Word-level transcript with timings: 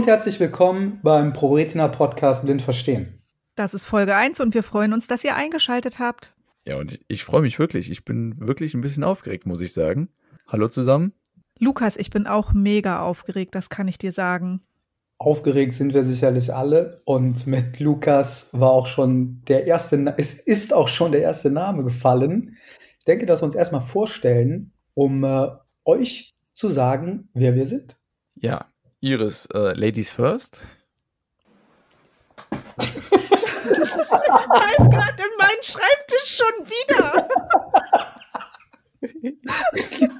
Und 0.00 0.06
herzlich 0.06 0.40
willkommen 0.40 0.98
beim 1.02 1.34
ProRetina 1.34 1.86
Podcast 1.88 2.46
Blind 2.46 2.62
Verstehen. 2.62 3.22
Das 3.54 3.74
ist 3.74 3.84
Folge 3.84 4.16
1 4.16 4.40
und 4.40 4.54
wir 4.54 4.62
freuen 4.62 4.94
uns, 4.94 5.06
dass 5.06 5.22
ihr 5.24 5.36
eingeschaltet 5.36 5.98
habt. 5.98 6.32
Ja, 6.64 6.78
und 6.78 6.92
ich, 6.92 7.00
ich 7.08 7.24
freue 7.24 7.42
mich 7.42 7.58
wirklich. 7.58 7.90
Ich 7.90 8.02
bin 8.02 8.34
wirklich 8.38 8.72
ein 8.72 8.80
bisschen 8.80 9.04
aufgeregt, 9.04 9.44
muss 9.44 9.60
ich 9.60 9.74
sagen. 9.74 10.08
Hallo 10.48 10.68
zusammen. 10.68 11.12
Lukas, 11.58 11.98
ich 11.98 12.08
bin 12.08 12.26
auch 12.26 12.54
mega 12.54 13.02
aufgeregt, 13.02 13.54
das 13.54 13.68
kann 13.68 13.88
ich 13.88 13.98
dir 13.98 14.14
sagen. 14.14 14.62
Aufgeregt 15.18 15.74
sind 15.74 15.92
wir 15.92 16.02
sicherlich 16.02 16.54
alle 16.54 17.02
und 17.04 17.46
mit 17.46 17.78
Lukas 17.78 18.48
war 18.54 18.70
auch 18.70 18.86
schon 18.86 19.42
der 19.48 19.66
erste, 19.66 20.14
es 20.16 20.32
ist 20.32 20.72
auch 20.72 20.88
schon 20.88 21.12
der 21.12 21.20
erste 21.20 21.50
Name 21.50 21.84
gefallen. 21.84 22.56
Ich 22.98 23.04
denke, 23.04 23.26
dass 23.26 23.42
wir 23.42 23.44
uns 23.44 23.54
erstmal 23.54 23.82
vorstellen, 23.82 24.72
um 24.94 25.24
äh, 25.24 25.48
euch 25.84 26.34
zu 26.54 26.68
sagen, 26.68 27.28
wer 27.34 27.54
wir 27.54 27.66
sind. 27.66 28.00
Ja, 28.34 28.70
Iris, 29.02 29.46
äh, 29.54 29.72
Ladies 29.74 30.10
First. 30.10 30.60
Ich 32.78 33.10
weiß 34.48 34.76
gerade 34.76 35.22
in 35.22 35.38
meinen 35.38 35.62
Schreibtisch 35.62 36.36
schon 36.36 36.66
wieder. 36.66 37.28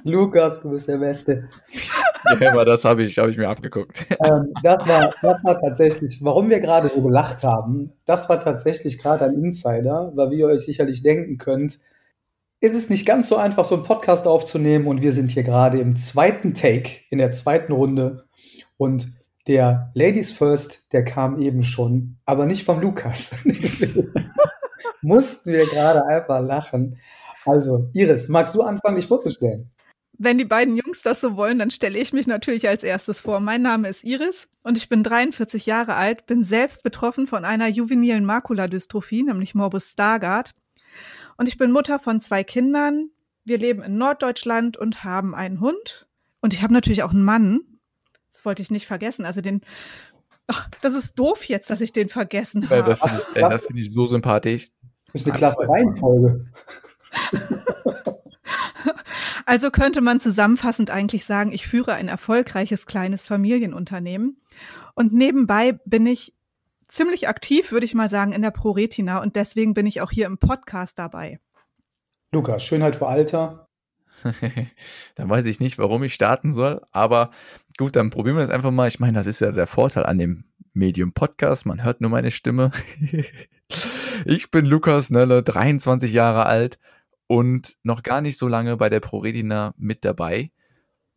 Lukas, 0.03 0.61
du 0.61 0.71
bist 0.71 0.87
der 0.87 0.97
Beste. 0.97 1.47
Ja, 2.39 2.51
aber 2.53 2.65
das 2.65 2.83
habe 2.83 3.03
ich, 3.03 3.19
hab 3.19 3.27
ich 3.29 3.37
mir 3.37 3.49
abgeguckt. 3.49 4.03
Ähm, 4.25 4.51
das, 4.63 4.87
war, 4.87 5.13
das 5.21 5.43
war 5.43 5.61
tatsächlich, 5.61 6.17
warum 6.23 6.49
wir 6.49 6.59
gerade 6.59 6.89
so 6.89 7.03
gelacht 7.03 7.43
haben, 7.43 7.91
das 8.05 8.29
war 8.29 8.39
tatsächlich 8.39 8.97
gerade 8.97 9.25
ein 9.25 9.35
Insider, 9.35 10.11
weil 10.15 10.31
wie 10.31 10.39
ihr 10.39 10.47
euch 10.47 10.61
sicherlich 10.61 11.03
denken 11.03 11.37
könnt, 11.37 11.77
ist 12.61 12.75
es 12.75 12.89
nicht 12.89 13.05
ganz 13.05 13.27
so 13.27 13.37
einfach, 13.37 13.65
so 13.65 13.75
einen 13.75 13.83
Podcast 13.83 14.25
aufzunehmen 14.25 14.87
und 14.87 15.01
wir 15.01 15.13
sind 15.13 15.29
hier 15.29 15.43
gerade 15.43 15.79
im 15.79 15.95
zweiten 15.95 16.55
Take, 16.55 17.01
in 17.09 17.19
der 17.19 17.31
zweiten 17.31 17.73
Runde 17.73 18.25
und 18.81 19.13
der 19.45 19.91
Ladies 19.93 20.31
First, 20.31 20.91
der 20.91 21.03
kam 21.03 21.39
eben 21.39 21.63
schon, 21.63 22.17
aber 22.25 22.47
nicht 22.47 22.65
vom 22.65 22.81
Lukas. 22.81 23.29
Deswegen 23.45 24.11
mussten 25.03 25.51
wir 25.51 25.67
gerade 25.67 26.03
einfach 26.07 26.41
lachen. 26.41 26.97
Also, 27.45 27.91
Iris, 27.93 28.27
magst 28.27 28.55
du 28.55 28.63
anfangen, 28.63 28.95
dich 28.95 29.05
vorzustellen? 29.05 29.69
Wenn 30.17 30.39
die 30.39 30.45
beiden 30.45 30.77
Jungs 30.77 31.03
das 31.03 31.21
so 31.21 31.35
wollen, 31.35 31.59
dann 31.59 31.69
stelle 31.69 31.99
ich 31.99 32.11
mich 32.11 32.25
natürlich 32.25 32.67
als 32.67 32.81
erstes 32.81 33.21
vor. 33.21 33.39
Mein 33.39 33.61
Name 33.61 33.87
ist 33.87 34.03
Iris 34.03 34.47
und 34.63 34.77
ich 34.77 34.89
bin 34.89 35.03
43 35.03 35.67
Jahre 35.67 35.93
alt, 35.93 36.25
bin 36.25 36.43
selbst 36.43 36.81
betroffen 36.81 37.27
von 37.27 37.45
einer 37.45 37.67
juvenilen 37.67 38.25
Makuladystrophie, 38.25 39.21
nämlich 39.21 39.53
Morbus 39.53 39.91
Stargardt. 39.91 40.53
Und 41.37 41.47
ich 41.47 41.57
bin 41.57 41.71
Mutter 41.71 41.99
von 41.99 42.19
zwei 42.19 42.43
Kindern. 42.43 43.11
Wir 43.45 43.59
leben 43.59 43.83
in 43.83 43.99
Norddeutschland 43.99 44.75
und 44.75 45.03
haben 45.03 45.35
einen 45.35 45.59
Hund. 45.59 46.07
Und 46.41 46.55
ich 46.55 46.63
habe 46.63 46.73
natürlich 46.73 47.03
auch 47.03 47.11
einen 47.11 47.23
Mann. 47.23 47.61
Das 48.33 48.45
wollte 48.45 48.61
ich 48.61 48.71
nicht 48.71 48.87
vergessen. 48.87 49.25
Also 49.25 49.41
den, 49.41 49.61
ach, 50.47 50.69
das 50.81 50.93
ist 50.93 51.17
doof 51.19 51.45
jetzt, 51.45 51.69
dass 51.69 51.81
ich 51.81 51.93
den 51.93 52.09
vergessen 52.09 52.69
habe. 52.69 52.75
Ja, 52.75 52.81
das 52.81 53.01
finde 53.01 53.21
ich, 53.55 53.61
find 53.61 53.79
ich 53.79 53.93
so 53.93 54.05
sympathisch. 54.05 54.69
Das 55.11 55.21
ist 55.21 55.27
eine 55.27 55.37
klasse 55.37 55.67
Reihenfolge. 55.67 56.45
Also 59.45 59.71
könnte 59.71 60.01
man 60.01 60.19
zusammenfassend 60.19 60.89
eigentlich 60.89 61.25
sagen, 61.25 61.51
ich 61.51 61.67
führe 61.67 61.93
ein 61.93 62.07
erfolgreiches 62.07 62.85
kleines 62.85 63.27
Familienunternehmen. 63.27 64.41
Und 64.95 65.13
nebenbei 65.13 65.73
bin 65.85 66.05
ich 66.05 66.33
ziemlich 66.87 67.27
aktiv, 67.27 67.71
würde 67.71 67.85
ich 67.85 67.93
mal 67.93 68.09
sagen, 68.09 68.33
in 68.33 68.41
der 68.41 68.51
ProRetina 68.51 69.21
und 69.21 69.35
deswegen 69.35 69.73
bin 69.73 69.85
ich 69.85 70.01
auch 70.01 70.11
hier 70.11 70.25
im 70.25 70.37
Podcast 70.37 70.99
dabei. 70.99 71.39
Lukas, 72.31 72.63
Schönheit 72.63 72.95
vor 72.95 73.09
Alter. 73.09 73.67
dann 75.15 75.29
weiß 75.29 75.45
ich 75.45 75.59
nicht, 75.59 75.77
warum 75.77 76.03
ich 76.03 76.13
starten 76.13 76.53
soll, 76.53 76.81
aber 76.91 77.31
gut, 77.77 77.95
dann 77.95 78.09
probieren 78.09 78.37
wir 78.37 78.41
das 78.41 78.49
einfach 78.49 78.71
mal. 78.71 78.87
Ich 78.87 78.99
meine, 78.99 79.17
das 79.17 79.27
ist 79.27 79.41
ja 79.41 79.51
der 79.51 79.67
Vorteil 79.67 80.05
an 80.05 80.17
dem 80.17 80.45
Medium 80.73 81.13
Podcast, 81.13 81.65
man 81.65 81.83
hört 81.83 82.01
nur 82.01 82.09
meine 82.09 82.31
Stimme. 82.31 82.71
ich 84.25 84.51
bin 84.51 84.65
Lukas 84.65 85.09
Nölle, 85.09 85.43
23 85.43 86.11
Jahre 86.13 86.45
alt 86.45 86.79
und 87.27 87.77
noch 87.83 88.03
gar 88.03 88.21
nicht 88.21 88.37
so 88.37 88.47
lange 88.47 88.77
bei 88.77 88.89
der 88.89 88.99
ProRetina 88.99 89.73
mit 89.77 90.05
dabei. 90.05 90.51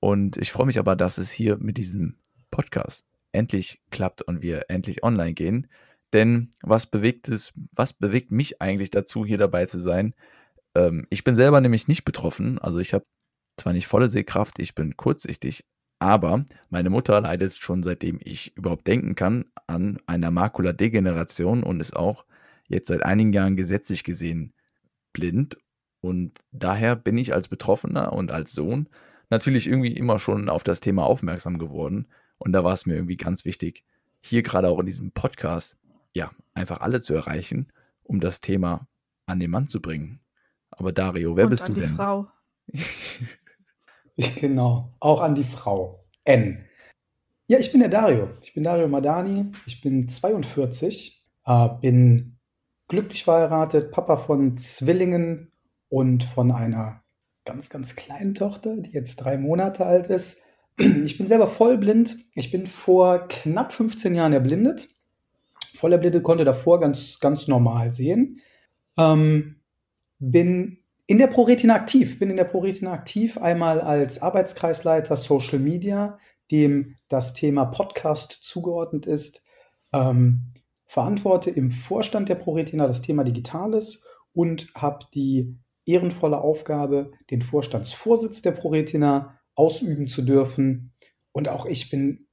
Und 0.01 0.37
ich 0.37 0.53
freue 0.53 0.67
mich 0.67 0.79
aber, 0.79 0.97
dass 0.97 1.19
es 1.19 1.31
hier 1.31 1.57
mit 1.59 1.79
diesem 1.79 2.19
Podcast 2.51 3.07
endlich 3.33 3.81
klappt 3.91 4.23
und 4.23 4.43
wir 4.43 4.67
endlich 4.69 5.03
online 5.03 5.35
gehen. 5.35 5.69
Denn 6.13 6.51
was 6.63 6.87
bewegt 6.87 7.29
es, 7.29 7.53
was 7.73 7.93
bewegt 7.93 8.31
mich 8.31 8.63
eigentlich 8.63 8.91
dazu, 8.91 9.27
hier 9.27 9.39
dabei 9.39 9.67
zu 9.67 9.81
sein? 9.81 10.15
Ähm, 10.75 11.07
ich 11.11 11.25
bin 11.25 11.35
selber 11.35 11.61
nämlich 11.61 11.89
nicht 11.89 12.05
betroffen. 12.05 12.59
Also 12.59 12.79
ich 12.79 12.95
habe 12.95 13.05
zwar 13.57 13.73
nicht 13.73 13.87
volle 13.87 14.09
Sehkraft, 14.09 14.59
ich 14.59 14.75
bin 14.75 14.97
kurzsichtig, 14.97 15.65
aber 15.99 16.45
meine 16.71 16.91
Mutter 16.91 17.21
leidet 17.21 17.55
schon 17.55 17.83
seitdem 17.83 18.19
ich 18.23 18.57
überhaupt 18.57 18.87
denken 18.87 19.15
kann 19.15 19.47
an 19.67 19.99
einer 20.07 20.31
Makuladegeneration 20.31 21.63
und 21.63 21.81
ist 21.81 21.97
auch 21.97 22.25
jetzt 22.67 22.89
seit 22.89 23.03
einigen 23.05 23.33
Jahren 23.33 23.57
gesetzlich 23.57 24.05
gesehen 24.05 24.53
blind. 25.13 25.57
Und 26.01 26.39
daher 26.53 26.97
bin 26.97 27.17
ich 27.17 27.33
als 27.33 27.49
Betroffener 27.49 28.13
und 28.13 28.33
als 28.33 28.53
Sohn 28.53 28.89
natürlich 29.31 29.67
irgendwie 29.67 29.97
immer 29.97 30.19
schon 30.19 30.49
auf 30.49 30.65
das 30.65 30.81
Thema 30.81 31.05
aufmerksam 31.05 31.59
geworden. 31.59 32.09
Und 32.37 32.53
da 32.53 32.65
war 32.65 32.75
es 32.75 32.85
mir 32.85 32.95
irgendwie 32.95 33.17
ganz 33.17 33.45
wichtig, 33.45 33.85
hier 34.21 34.43
gerade 34.43 34.69
auch 34.69 34.81
in 34.81 34.87
diesem 34.87 35.13
Podcast, 35.13 35.77
ja, 36.13 36.31
einfach 36.53 36.81
alle 36.81 37.01
zu 37.01 37.15
erreichen, 37.15 37.73
um 38.03 38.21
das 38.21 38.41
Thema 38.41 38.87
an 39.27 39.41
den 39.41 39.51
Mann 39.51 39.69
zu 39.69 39.81
bringen. 39.81 40.21
Aber 40.77 40.93
Dario, 40.93 41.37
wer 41.37 41.45
Und 41.45 41.51
bist 41.51 41.63
an 41.63 41.75
du 41.75 41.81
die 41.81 41.87
denn? 41.87 41.97
Frau. 41.97 42.27
Genau, 44.37 44.95
auch 45.01 45.21
an 45.21 45.35
die 45.35 45.45
Frau. 45.45 46.05
N. 46.25 46.65
Ja, 47.47 47.59
ich 47.59 47.73
bin 47.73 47.81
der 47.81 47.89
Dario. 47.89 48.31
Ich 48.43 48.55
bin 48.55 48.63
Dario 48.63 48.89
Madani. 48.89 49.53
Ich 49.67 49.81
bin 49.81 50.09
42, 50.09 51.25
äh, 51.45 51.69
bin 51.81 52.39
glücklich 52.89 53.25
verheiratet, 53.25 53.91
Papa 53.91 54.17
von 54.17 54.57
Zwillingen 54.57 55.51
und 55.89 56.25
von 56.25 56.53
einer 56.53 57.03
ganz, 57.45 57.69
ganz 57.69 57.97
kleinen 57.97 58.35
Tochter, 58.35 58.77
die 58.77 58.93
jetzt 58.93 59.17
drei 59.17 59.37
Monate 59.39 59.85
alt 59.87 60.07
ist. 60.09 60.43
Ich 61.05 61.19
bin 61.19 61.29
selber 61.29 61.47
vollblind. 61.47 62.17
Ich 62.35 62.51
bin 62.51 62.67
vor 62.67 63.29
knapp 63.29 63.73
15 63.73 64.13
Jahren 64.13 64.33
erblindet. 64.33 64.89
Voll 65.73 65.93
erblindet 65.93 66.25
konnte 66.25 66.45
davor 66.45 66.81
ganz, 66.81 67.21
ganz 67.21 67.47
normal 67.47 67.93
sehen. 67.93 68.41
Ähm, 68.99 69.61
bin 70.31 70.79
in 71.07 71.19
der 71.19 71.27
ProRetina 71.27 71.75
aktiv. 71.75 72.19
Bin 72.19 72.31
in 72.31 72.37
der 72.37 72.45
ProRetina 72.45 72.93
aktiv, 72.93 73.39
einmal 73.39 73.81
als 73.81 74.23
Arbeitskreisleiter 74.23 75.17
Social 75.17 75.59
Media, 75.59 76.19
dem 76.51 76.97
das 77.09 77.35
Thema 77.35 77.67
Podcast 77.67 78.33
zugeordnet 78.33 79.07
ist. 79.07 79.47
Ähm, 79.93 80.53
verantworte 80.87 81.51
im 81.51 81.71
Vorstand 81.71 82.29
der 82.29 82.37
ProRetina 82.37 82.87
das 82.87 83.03
Thema 83.03 83.25
Digitales 83.25 84.05
und 84.33 84.69
habe 84.75 85.07
die 85.15 85.57
ehrenvolle 85.87 86.41
Aufgabe, 86.41 87.13
den 87.31 87.43
Vorstandsvorsitz 87.43 88.43
der 88.43 88.53
ProRetina 88.53 89.39
ausüben 89.55 90.07
zu 90.07 90.23
dürfen. 90.23 90.93
Und 91.33 91.49
auch 91.49 91.67
ich 91.67 91.91
bin 91.91 92.27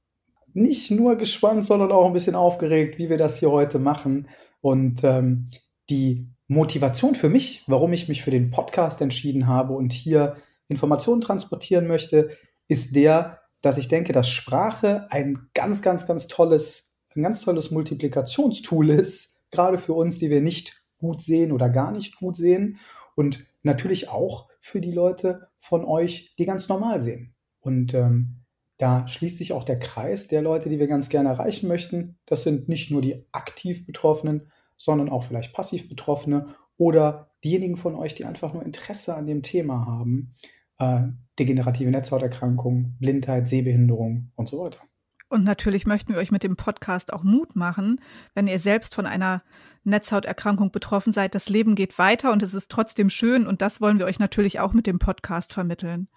nicht 0.54 0.90
nur 0.90 1.16
gespannt, 1.16 1.64
sondern 1.64 1.92
auch 1.92 2.06
ein 2.06 2.12
bisschen 2.12 2.34
aufgeregt, 2.34 2.98
wie 2.98 3.08
wir 3.08 3.18
das 3.18 3.38
hier 3.38 3.50
heute 3.50 3.78
machen. 3.78 4.28
Und 4.60 5.02
ähm, 5.02 5.48
die 5.90 6.31
Motivation 6.52 7.14
für 7.14 7.28
mich, 7.28 7.64
warum 7.66 7.92
ich 7.92 8.08
mich 8.08 8.22
für 8.22 8.30
den 8.30 8.50
Podcast 8.50 9.00
entschieden 9.00 9.46
habe 9.46 9.72
und 9.74 9.92
hier 9.92 10.36
Informationen 10.68 11.20
transportieren 11.20 11.86
möchte, 11.86 12.30
ist 12.68 12.94
der, 12.94 13.40
dass 13.60 13.78
ich 13.78 13.88
denke, 13.88 14.12
dass 14.12 14.28
Sprache 14.28 15.06
ein 15.10 15.48
ganz, 15.54 15.82
ganz, 15.82 16.06
ganz 16.06 16.28
tolles, 16.28 16.98
ein 17.14 17.22
ganz 17.22 17.40
tolles 17.42 17.70
Multiplikationstool 17.70 18.90
ist, 18.90 19.42
gerade 19.50 19.78
für 19.78 19.94
uns, 19.94 20.18
die 20.18 20.30
wir 20.30 20.40
nicht 20.40 20.82
gut 20.98 21.20
sehen 21.22 21.52
oder 21.52 21.68
gar 21.68 21.90
nicht 21.90 22.16
gut 22.16 22.36
sehen 22.36 22.78
und 23.14 23.44
natürlich 23.62 24.08
auch 24.08 24.48
für 24.60 24.80
die 24.80 24.92
Leute 24.92 25.48
von 25.58 25.84
euch, 25.84 26.34
die 26.38 26.46
ganz 26.46 26.68
normal 26.68 27.00
sehen. 27.00 27.34
Und 27.60 27.94
ähm, 27.94 28.42
da 28.78 29.06
schließt 29.06 29.36
sich 29.36 29.52
auch 29.52 29.64
der 29.64 29.78
Kreis 29.78 30.28
der 30.28 30.42
Leute, 30.42 30.68
die 30.68 30.78
wir 30.78 30.88
ganz 30.88 31.08
gerne 31.08 31.28
erreichen 31.28 31.68
möchten. 31.68 32.18
Das 32.26 32.42
sind 32.42 32.68
nicht 32.68 32.90
nur 32.90 33.02
die 33.02 33.26
aktiv 33.32 33.86
Betroffenen, 33.86 34.50
sondern 34.84 35.08
auch 35.08 35.24
vielleicht 35.24 35.52
passiv 35.52 35.88
Betroffene 35.88 36.54
oder 36.76 37.30
diejenigen 37.44 37.76
von 37.76 37.94
euch, 37.94 38.14
die 38.14 38.24
einfach 38.24 38.52
nur 38.52 38.64
Interesse 38.64 39.14
an 39.14 39.26
dem 39.26 39.42
Thema 39.42 39.86
haben. 39.86 40.34
Äh, 40.78 41.02
degenerative 41.38 41.90
Netzhauterkrankung, 41.90 42.96
Blindheit, 42.98 43.48
Sehbehinderung 43.48 44.32
und 44.34 44.48
so 44.48 44.62
weiter. 44.62 44.80
Und 45.28 45.44
natürlich 45.44 45.86
möchten 45.86 46.12
wir 46.12 46.20
euch 46.20 46.30
mit 46.30 46.42
dem 46.42 46.56
Podcast 46.56 47.12
auch 47.12 47.22
Mut 47.22 47.56
machen, 47.56 48.00
wenn 48.34 48.46
ihr 48.46 48.60
selbst 48.60 48.94
von 48.94 49.06
einer 49.06 49.42
Netzhauterkrankung 49.82 50.72
betroffen 50.72 51.14
seid. 51.14 51.34
Das 51.34 51.48
Leben 51.48 51.74
geht 51.74 51.98
weiter 51.98 52.32
und 52.32 52.42
es 52.42 52.52
ist 52.52 52.70
trotzdem 52.70 53.08
schön 53.08 53.46
und 53.46 53.62
das 53.62 53.80
wollen 53.80 53.98
wir 53.98 54.04
euch 54.04 54.18
natürlich 54.18 54.60
auch 54.60 54.74
mit 54.74 54.86
dem 54.86 54.98
Podcast 54.98 55.54
vermitteln. 55.54 56.08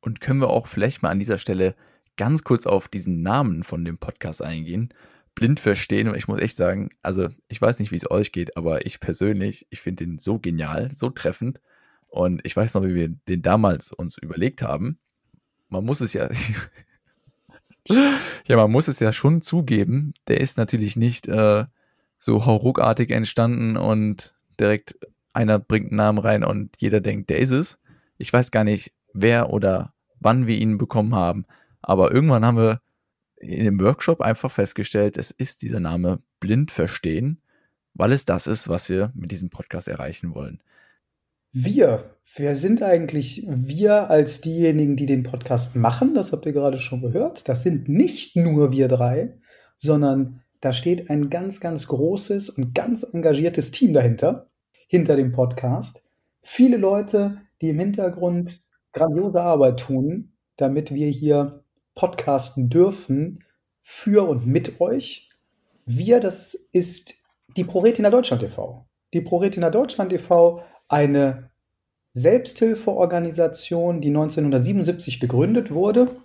Und 0.00 0.20
können 0.20 0.40
wir 0.40 0.50
auch 0.50 0.68
vielleicht 0.68 1.02
mal 1.02 1.10
an 1.10 1.18
dieser 1.18 1.38
Stelle 1.38 1.74
ganz 2.16 2.44
kurz 2.44 2.64
auf 2.64 2.86
diesen 2.86 3.22
Namen 3.22 3.64
von 3.64 3.84
dem 3.84 3.98
Podcast 3.98 4.40
eingehen? 4.40 4.94
Blind 5.40 5.58
verstehen 5.58 6.06
und 6.06 6.16
ich 6.16 6.28
muss 6.28 6.38
echt 6.38 6.54
sagen, 6.54 6.90
also 7.02 7.28
ich 7.48 7.60
weiß 7.60 7.78
nicht, 7.78 7.90
wie 7.92 7.96
es 7.96 8.10
euch 8.10 8.30
geht, 8.30 8.58
aber 8.58 8.84
ich 8.84 9.00
persönlich, 9.00 9.66
ich 9.70 9.80
finde 9.80 10.04
den 10.04 10.18
so 10.18 10.38
genial, 10.38 10.90
so 10.92 11.08
treffend 11.08 11.60
und 12.08 12.42
ich 12.44 12.54
weiß 12.54 12.74
noch, 12.74 12.84
wie 12.84 12.94
wir 12.94 13.08
den 13.08 13.40
damals 13.40 13.90
uns 13.90 14.18
überlegt 14.18 14.60
haben. 14.60 14.98
Man 15.70 15.86
muss 15.86 16.02
es 16.02 16.12
ja, 16.12 16.28
ja, 18.46 18.56
man 18.56 18.70
muss 18.70 18.86
es 18.86 19.00
ja 19.00 19.14
schon 19.14 19.40
zugeben, 19.40 20.12
der 20.28 20.42
ist 20.42 20.58
natürlich 20.58 20.96
nicht 20.96 21.26
äh, 21.26 21.64
so 22.18 22.44
hauruckartig 22.44 23.10
entstanden 23.10 23.78
und 23.78 24.34
direkt 24.60 24.98
einer 25.32 25.58
bringt 25.58 25.86
einen 25.86 25.96
Namen 25.96 26.18
rein 26.18 26.44
und 26.44 26.76
jeder 26.80 27.00
denkt, 27.00 27.30
der 27.30 27.38
ist 27.38 27.52
es. 27.52 27.78
Ich 28.18 28.30
weiß 28.30 28.50
gar 28.50 28.64
nicht, 28.64 28.92
wer 29.14 29.48
oder 29.48 29.94
wann 30.18 30.46
wir 30.46 30.58
ihn 30.58 30.76
bekommen 30.76 31.14
haben, 31.14 31.46
aber 31.80 32.12
irgendwann 32.12 32.44
haben 32.44 32.58
wir 32.58 32.82
in 33.40 33.64
dem 33.64 33.80
Workshop 33.80 34.20
einfach 34.20 34.50
festgestellt, 34.50 35.16
es 35.16 35.30
ist 35.30 35.62
dieser 35.62 35.80
Name 35.80 36.22
blind 36.38 36.70
verstehen, 36.70 37.42
weil 37.94 38.12
es 38.12 38.24
das 38.24 38.46
ist, 38.46 38.68
was 38.68 38.88
wir 38.88 39.12
mit 39.14 39.32
diesem 39.32 39.50
Podcast 39.50 39.88
erreichen 39.88 40.34
wollen. 40.34 40.62
Wir, 41.52 42.16
wer 42.36 42.54
sind 42.54 42.82
eigentlich 42.82 43.44
wir 43.48 44.08
als 44.08 44.40
diejenigen, 44.40 44.96
die 44.96 45.06
den 45.06 45.24
Podcast 45.24 45.74
machen? 45.74 46.14
Das 46.14 46.30
habt 46.30 46.46
ihr 46.46 46.52
gerade 46.52 46.78
schon 46.78 47.00
gehört. 47.00 47.48
Das 47.48 47.64
sind 47.64 47.88
nicht 47.88 48.36
nur 48.36 48.70
wir 48.70 48.86
drei, 48.86 49.36
sondern 49.76 50.42
da 50.60 50.72
steht 50.72 51.10
ein 51.10 51.28
ganz, 51.28 51.58
ganz 51.60 51.88
großes 51.88 52.50
und 52.50 52.74
ganz 52.74 53.02
engagiertes 53.02 53.72
Team 53.72 53.94
dahinter, 53.94 54.48
hinter 54.86 55.16
dem 55.16 55.32
Podcast. 55.32 56.04
Viele 56.42 56.76
Leute, 56.76 57.38
die 57.60 57.70
im 57.70 57.80
Hintergrund 57.80 58.60
grandiose 58.92 59.42
Arbeit 59.42 59.80
tun, 59.80 60.36
damit 60.56 60.94
wir 60.94 61.08
hier 61.08 61.64
podcasten 62.00 62.70
dürfen 62.70 63.44
für 63.82 64.26
und 64.26 64.46
mit 64.46 64.80
euch. 64.80 65.28
Wir, 65.84 66.18
das 66.18 66.54
ist 66.54 67.26
die 67.58 67.64
ProRetina 67.64 68.08
Deutschland 68.08 68.42
e.V. 68.42 68.86
Die 69.12 69.20
ProRetina 69.20 69.68
Deutschland 69.68 70.10
e.V 70.14 70.62
eine 70.88 71.50
Selbsthilfeorganisation, 72.14 74.00
die 74.00 74.08
1977 74.08 75.20
gegründet 75.20 75.72
wurde 75.72 76.16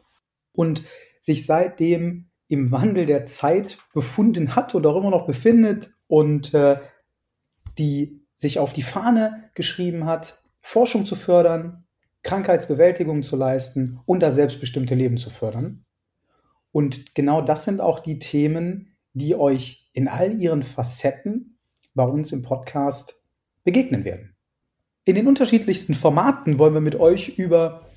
und 0.54 0.81
sich 1.19 1.45
seitdem 1.45 2.30
im 2.48 2.72
Wandel 2.72 3.06
der 3.06 3.25
Zeit 3.25 3.77
befunden 3.94 4.56
hat 4.56 4.75
oder 4.75 4.92
auch 4.92 4.98
immer 4.98 5.12
noch 5.12 5.27
befindet 5.27 5.94
und 6.07 6.54
äh, 6.54 6.77
die 7.77 8.25
sich 8.38 8.60
auf 8.60 8.72
die 8.72 8.81
Fahne 8.81 9.50
geschrieben 9.56 10.06
hat, 10.06 10.42
Forschung 10.62 11.06
zu 11.06 11.16
fördern, 11.16 11.85
Krankheitsbewältigung 12.25 13.24
zu 13.24 13.36
leisten 13.36 14.01
und 14.06 14.19
das 14.22 14.36
selbstbestimmte 14.36 14.95
Leben 14.95 15.18
zu 15.18 15.30
fördern. 15.30 15.86
Und 16.72 17.13
genau 17.13 17.42
das 17.42 17.63
sind 17.63 17.80
auch 17.80 18.00
die 18.00 18.19
Themen, 18.19 18.98
die 19.13 19.36
euch 19.36 19.89
in 19.94 20.07
all 20.07 20.42
ihren 20.42 20.63
Facetten 20.63 21.60
bei 21.94 22.04
uns 22.04 22.31
im 22.31 22.42
Podcast 22.42 23.24
begegnen 23.63 24.04
werden. 24.04 24.36
In 25.06 25.16
den 25.16 25.27
unterschiedlichsten 25.27 25.94
Formaten 25.94 26.57
wollen 26.57 26.74
wir 26.74 26.81
mit 26.81 26.95
euch 26.95 27.38
über 27.38 27.88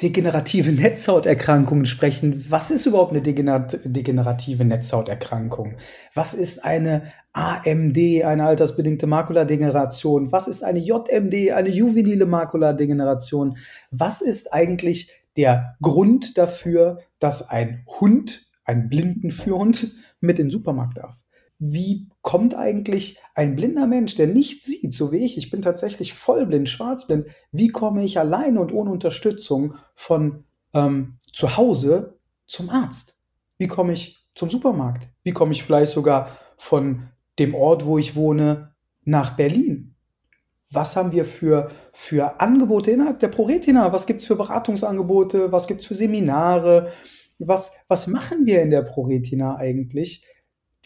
degenerative 0.00 0.72
Netzhauterkrankungen 0.72 1.84
sprechen. 1.84 2.44
Was 2.48 2.70
ist 2.70 2.86
überhaupt 2.86 3.12
eine 3.12 3.22
degenerative 3.22 4.64
Netzhauterkrankung? 4.64 5.76
Was 6.14 6.34
ist 6.34 6.64
eine 6.64 7.12
AMD, 7.32 7.98
eine 8.24 8.44
altersbedingte 8.44 9.06
Makuladegeneration? 9.06 10.32
Was 10.32 10.48
ist 10.48 10.64
eine 10.64 10.80
JMD, 10.80 11.52
eine 11.52 11.68
juvenile 11.68 12.26
Makuladegeneration? 12.26 13.56
Was 13.90 14.22
ist 14.22 14.52
eigentlich 14.52 15.10
der 15.36 15.76
Grund 15.80 16.36
dafür, 16.36 17.00
dass 17.18 17.48
ein 17.48 17.84
Hund, 18.00 18.46
ein 18.64 18.88
Blindenführhund, 18.88 19.94
mit 20.20 20.38
in 20.38 20.46
den 20.46 20.50
Supermarkt 20.50 20.98
darf? 20.98 21.16
Wie 21.64 22.08
kommt 22.22 22.56
eigentlich 22.56 23.20
ein 23.36 23.54
blinder 23.54 23.86
Mensch, 23.86 24.16
der 24.16 24.26
nicht 24.26 24.64
sieht, 24.64 24.92
so 24.92 25.12
wie 25.12 25.24
ich, 25.24 25.38
ich 25.38 25.48
bin 25.48 25.62
tatsächlich 25.62 26.12
vollblind, 26.12 26.68
schwarzblind, 26.68 27.28
wie 27.52 27.68
komme 27.68 28.02
ich 28.02 28.18
alleine 28.18 28.60
und 28.60 28.72
ohne 28.72 28.90
Unterstützung 28.90 29.74
von 29.94 30.42
ähm, 30.74 31.18
zu 31.32 31.56
Hause 31.56 32.18
zum 32.46 32.68
Arzt? 32.68 33.16
Wie 33.58 33.68
komme 33.68 33.92
ich 33.92 34.26
zum 34.34 34.50
Supermarkt? 34.50 35.08
Wie 35.22 35.30
komme 35.30 35.52
ich 35.52 35.62
vielleicht 35.62 35.92
sogar 35.92 36.36
von 36.56 37.08
dem 37.38 37.54
Ort, 37.54 37.84
wo 37.84 37.96
ich 37.96 38.16
wohne, 38.16 38.74
nach 39.04 39.36
Berlin? 39.36 39.94
Was 40.72 40.96
haben 40.96 41.12
wir 41.12 41.24
für, 41.24 41.70
für 41.92 42.40
Angebote 42.40 42.90
innerhalb 42.90 43.20
der 43.20 43.28
ProRetina? 43.28 43.92
Was 43.92 44.06
gibt 44.06 44.18
es 44.18 44.26
für 44.26 44.36
Beratungsangebote? 44.36 45.52
Was 45.52 45.68
gibt 45.68 45.82
es 45.82 45.86
für 45.86 45.94
Seminare? 45.94 46.90
Was, 47.38 47.76
was 47.86 48.08
machen 48.08 48.46
wir 48.46 48.62
in 48.62 48.70
der 48.70 48.82
ProRetina 48.82 49.54
eigentlich? 49.54 50.24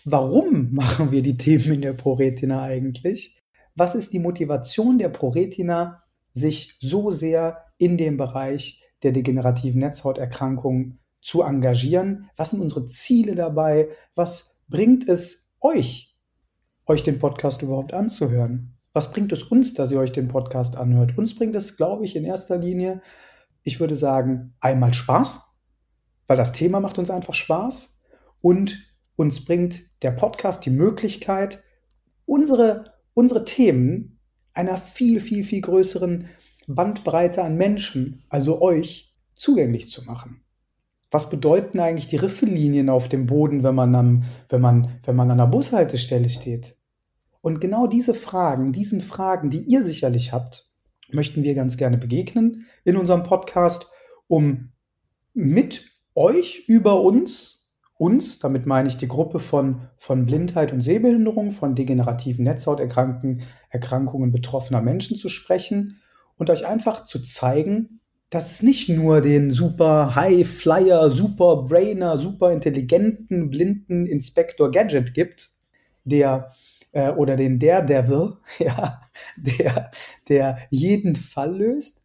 Warum 0.06 0.72
machen 0.72 1.10
wir 1.10 1.20
die 1.20 1.36
Themen 1.36 1.74
in 1.74 1.82
der 1.82 1.92
ProRetina 1.92 2.62
eigentlich? 2.62 3.42
Was 3.74 3.94
ist 3.94 4.12
die 4.12 4.20
Motivation 4.20 4.98
der 4.98 5.10
ProRetina, 5.10 5.98
sich 6.32 6.78
so 6.80 7.10
sehr 7.10 7.64
in 7.76 7.98
dem 7.98 8.16
Bereich 8.16 8.82
der 9.02 9.12
degenerativen 9.12 9.80
Netzhauterkrankungen 9.80 11.00
zu 11.20 11.42
engagieren? 11.42 12.30
Was 12.36 12.50
sind 12.50 12.60
unsere 12.60 12.86
Ziele 12.86 13.34
dabei? 13.34 13.88
Was 14.14 14.62
bringt 14.68 15.08
es 15.08 15.54
euch, 15.60 16.16
euch 16.86 17.02
den 17.02 17.18
Podcast 17.18 17.62
überhaupt 17.62 17.92
anzuhören? 17.92 18.78
Was 18.92 19.10
bringt 19.10 19.32
es 19.32 19.42
uns, 19.42 19.74
dass 19.74 19.90
ihr 19.90 19.98
euch 19.98 20.12
den 20.12 20.28
Podcast 20.28 20.76
anhört? 20.76 21.18
Uns 21.18 21.34
bringt 21.34 21.56
es, 21.56 21.76
glaube 21.76 22.04
ich, 22.04 22.14
in 22.14 22.24
erster 22.24 22.58
Linie, 22.58 23.02
ich 23.64 23.80
würde 23.80 23.96
sagen, 23.96 24.54
einmal 24.60 24.94
Spaß, 24.94 25.42
weil 26.28 26.36
das 26.36 26.52
Thema 26.52 26.78
macht 26.78 26.98
uns 26.98 27.10
einfach 27.10 27.34
Spaß 27.34 28.00
und 28.40 28.95
uns 29.16 29.44
bringt 29.44 30.02
der 30.02 30.12
Podcast 30.12 30.64
die 30.66 30.70
Möglichkeit, 30.70 31.62
unsere, 32.26 32.94
unsere 33.14 33.44
Themen 33.44 34.20
einer 34.52 34.76
viel, 34.76 35.20
viel, 35.20 35.44
viel 35.44 35.60
größeren 35.60 36.28
Bandbreite 36.66 37.42
an 37.42 37.56
Menschen, 37.56 38.24
also 38.28 38.60
euch, 38.60 39.14
zugänglich 39.34 39.90
zu 39.90 40.04
machen. 40.04 40.42
Was 41.10 41.30
bedeuten 41.30 41.78
eigentlich 41.78 42.08
die 42.08 42.16
Riffelinien 42.16 42.88
auf 42.88 43.08
dem 43.08 43.26
Boden, 43.26 43.62
wenn 43.62 43.74
man, 43.74 43.94
am, 43.94 44.24
wenn 44.48 44.60
man, 44.60 44.98
wenn 45.04 45.14
man 45.14 45.30
an 45.30 45.38
der 45.38 45.46
Bushaltestelle 45.46 46.28
steht? 46.28 46.76
Und 47.40 47.60
genau 47.60 47.86
diese 47.86 48.14
Fragen, 48.14 48.72
diesen 48.72 49.00
Fragen, 49.00 49.50
die 49.50 49.60
ihr 49.60 49.84
sicherlich 49.84 50.32
habt, 50.32 50.68
möchten 51.12 51.44
wir 51.44 51.54
ganz 51.54 51.76
gerne 51.76 51.96
begegnen 51.96 52.66
in 52.84 52.96
unserem 52.96 53.22
Podcast, 53.22 53.86
um 54.26 54.72
mit 55.32 55.84
euch 56.14 56.64
über 56.66 57.02
uns 57.02 57.65
uns, 57.98 58.38
damit 58.38 58.66
meine 58.66 58.88
ich 58.88 58.96
die 58.96 59.08
Gruppe 59.08 59.40
von, 59.40 59.88
von 59.96 60.26
Blindheit 60.26 60.72
und 60.72 60.82
Sehbehinderung, 60.82 61.50
von 61.50 61.74
degenerativen 61.74 62.44
Netzhauterkrankungen 62.44 63.42
Erkrankungen 63.70 64.32
betroffener 64.32 64.82
Menschen 64.82 65.16
zu 65.16 65.28
sprechen 65.28 66.00
und 66.36 66.50
euch 66.50 66.66
einfach 66.66 67.04
zu 67.04 67.20
zeigen, 67.20 68.00
dass 68.30 68.50
es 68.50 68.62
nicht 68.62 68.88
nur 68.88 69.20
den 69.20 69.50
super 69.50 70.14
High 70.14 70.46
Flyer, 70.46 71.10
super 71.10 71.64
Brainer, 71.68 72.18
super 72.18 72.52
intelligenten, 72.52 73.50
blinden 73.50 74.06
Inspector 74.06 74.70
Gadget 74.70 75.14
gibt, 75.14 75.50
der 76.04 76.50
äh, 76.92 77.10
oder 77.10 77.36
den 77.36 77.58
Daredevil, 77.58 78.34
ja, 78.58 79.00
der, 79.36 79.90
der 80.28 80.58
jeden 80.70 81.16
Fall 81.16 81.56
löst. 81.56 82.02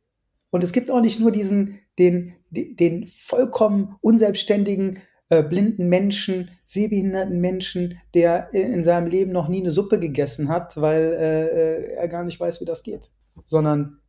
Und 0.51 0.63
es 0.63 0.73
gibt 0.73 0.91
auch 0.91 1.01
nicht 1.01 1.19
nur 1.19 1.31
diesen, 1.31 1.79
den, 1.97 2.33
den 2.49 3.07
vollkommen 3.07 3.95
unselbstständigen, 4.01 4.99
äh, 5.31 5.43
blinden 5.43 5.87
Menschen, 5.87 6.51
sehbehinderten 6.65 7.39
Menschen, 7.39 7.99
der 8.13 8.53
in 8.53 8.83
seinem 8.83 9.07
Leben 9.07 9.31
noch 9.31 9.47
nie 9.47 9.61
eine 9.61 9.71
Suppe 9.71 9.97
gegessen 9.97 10.49
hat, 10.49 10.75
weil 10.75 11.01
äh, 11.01 11.45
äh, 11.45 11.93
er 11.93 12.07
gar 12.09 12.25
nicht 12.25 12.37
weiß, 12.37 12.59
wie 12.59 12.65
das 12.65 12.83
geht. 12.83 13.11
Sondern 13.45 14.01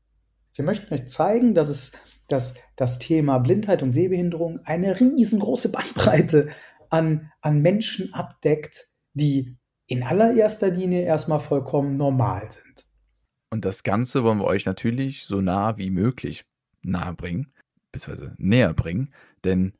wir 0.55 0.65
möchten 0.65 0.93
euch 0.93 1.07
zeigen, 1.07 1.55
dass 1.55 1.69
es 1.69 1.93
dass 2.27 2.55
das 2.77 2.99
Thema 2.99 3.39
Blindheit 3.39 3.83
und 3.83 3.91
Sehbehinderung 3.91 4.61
eine 4.65 4.99
riesengroße 4.99 5.71
Bandbreite 5.71 6.49
an, 6.91 7.31
an 7.41 7.63
Menschen 7.63 8.13
abdeckt, 8.15 8.89
die 9.15 9.57
in 9.87 10.03
allererster 10.03 10.71
Linie 10.71 11.03
erstmal 11.03 11.41
vollkommen 11.41 11.97
normal 11.97 12.51
sind. 12.51 12.87
Und 13.51 13.65
das 13.65 13.83
Ganze 13.83 14.25
wollen 14.25 14.39
wir 14.39 14.47
euch 14.47 14.65
natürlich 14.65 15.27
so 15.27 15.41
nah 15.41 15.77
wie 15.77 15.91
möglich 15.91 16.45
nahe 16.83 17.13
bringen, 17.13 17.53
beziehungsweise 17.93 18.35
näher 18.39 18.73
bringen, 18.73 19.13
denn 19.45 19.75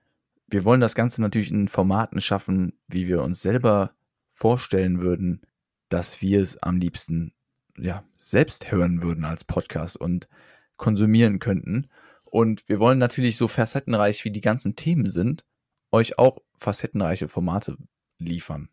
wir 0.53 0.65
wollen 0.65 0.81
das 0.81 0.95
Ganze 0.95 1.23
natürlich 1.23 1.51
in 1.51 1.67
Formaten 1.67 2.21
schaffen, 2.21 2.75
wie 2.87 3.07
wir 3.07 3.23
uns 3.23 3.41
selber 3.41 3.95
vorstellen 4.31 5.01
würden, 5.01 5.41
dass 5.89 6.21
wir 6.21 6.41
es 6.41 6.63
am 6.63 6.77
liebsten 6.77 7.33
ja, 7.79 8.05
selbst 8.17 8.71
hören 8.71 9.03
würden 9.03 9.25
als 9.25 9.45
Podcast 9.45 9.97
und 9.97 10.29
konsumieren 10.77 11.39
könnten. 11.39 11.89
Und 12.25 12.69
wir 12.69 12.81
wollen 12.81 12.99
natürlich 12.99 13.37
so 13.37 13.49
facettenreich 13.49 14.25
wie 14.25 14.31
die 14.31 14.41
ganzen 14.43 14.77
Themen 14.77 15.07
sind, 15.07 15.45
euch 15.91 16.19
auch 16.19 16.39
facettenreiche 16.55 17.29
Formate 17.29 17.77
liefern. 18.19 18.69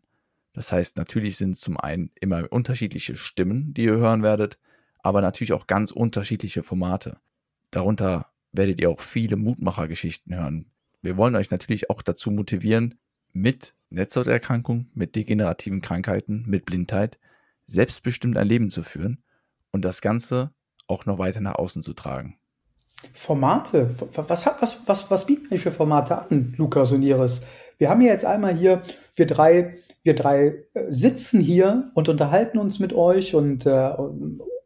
Das 0.52 0.72
heißt, 0.72 0.96
natürlich 0.98 1.36
sind 1.36 1.56
zum 1.56 1.78
einen 1.78 2.10
immer 2.20 2.50
unterschiedliche 2.52 3.16
Stimmen, 3.16 3.72
die 3.72 3.84
ihr 3.84 3.96
hören 3.96 4.22
werdet, 4.22 4.58
aber 4.98 5.20
natürlich 5.22 5.52
auch 5.54 5.66
ganz 5.66 5.92
unterschiedliche 5.92 6.62
Formate. 6.62 7.18
Darunter 7.70 8.26
werdet 8.52 8.80
ihr 8.80 8.90
auch 8.90 9.00
viele 9.00 9.36
Mutmachergeschichten 9.36 10.34
hören, 10.34 10.70
wir 11.02 11.16
wollen 11.16 11.36
euch 11.36 11.50
natürlich 11.50 11.90
auch 11.90 12.02
dazu 12.02 12.30
motivieren, 12.30 12.98
mit 13.32 13.74
Netzhauterkrankung, 13.90 14.90
mit 14.94 15.16
degenerativen 15.16 15.80
Krankheiten, 15.80 16.44
mit 16.46 16.64
Blindheit 16.64 17.18
selbstbestimmt 17.66 18.36
ein 18.36 18.48
Leben 18.48 18.70
zu 18.70 18.82
führen 18.82 19.22
und 19.70 19.84
das 19.84 20.00
Ganze 20.00 20.52
auch 20.86 21.06
noch 21.06 21.18
weiter 21.18 21.40
nach 21.40 21.54
außen 21.54 21.82
zu 21.82 21.92
tragen. 21.92 22.36
Formate. 23.14 23.88
Was, 24.14 24.46
was, 24.60 24.80
was, 24.86 25.10
was 25.10 25.26
bieten 25.26 25.50
wir 25.50 25.58
für 25.58 25.72
Formate 25.72 26.18
an, 26.18 26.54
Lukas 26.58 26.92
und 26.92 27.02
Iris? 27.02 27.42
Wir 27.78 27.88
haben 27.88 28.02
ja 28.02 28.08
jetzt 28.08 28.24
einmal 28.24 28.54
hier, 28.54 28.82
wir 29.16 29.26
drei, 29.26 29.78
wir 30.02 30.14
drei 30.14 30.66
äh, 30.74 30.90
sitzen 30.90 31.40
hier 31.40 31.90
und 31.94 32.08
unterhalten 32.08 32.58
uns 32.58 32.78
mit 32.78 32.92
euch 32.92 33.34
und 33.34 33.64
äh, 33.64 33.92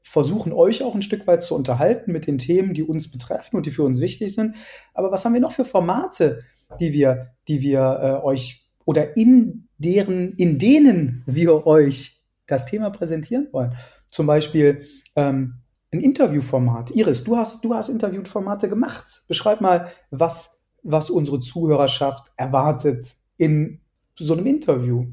versuchen 0.04 0.52
euch 0.52 0.82
auch 0.82 0.94
ein 0.94 1.02
Stück 1.02 1.26
weit 1.26 1.42
zu 1.42 1.54
unterhalten 1.54 2.12
mit 2.12 2.26
den 2.26 2.37
Themen, 2.37 2.75
die 2.75 2.82
uns 2.82 3.11
betreffen 3.11 3.56
und 3.56 3.64
die 3.64 3.70
für 3.70 3.82
uns 3.82 4.00
wichtig 4.00 4.34
sind. 4.34 4.54
Aber 4.92 5.11
was 5.11 5.25
haben 5.25 5.32
wir 5.32 5.40
noch 5.40 5.52
für 5.52 5.64
Formate, 5.64 6.42
die 6.78 6.92
wir, 6.92 7.32
die 7.49 7.62
wir 7.62 7.80
äh, 8.02 8.25
euch 8.25 8.68
oder 8.84 9.16
in 9.16 9.68
deren, 9.78 10.34
in 10.34 10.58
denen 10.58 11.25
wir 11.26 11.66
euch 11.66 12.23
das 12.46 12.66
Thema 12.66 12.90
präsentieren 12.90 13.49
wollen? 13.50 13.75
Zum 14.11 14.26
Beispiel 14.26 14.82
ähm, 15.16 15.54
ein 15.90 16.00
Interviewformat. 16.00 16.90
Iris, 16.90 17.25
du 17.25 17.37
hast, 17.37 17.64
du 17.64 17.75
hast 17.75 17.88
Interviewformate 17.88 18.68
gemacht. 18.68 19.23
Beschreib 19.26 19.62
mal, 19.62 19.88
was, 20.11 20.64
was 20.82 21.08
unsere 21.08 21.40
Zuhörerschaft 21.40 22.30
erwartet 22.37 23.16
in 23.38 23.80
so 24.16 24.34
einem 24.34 24.46
Interview. 24.46 25.06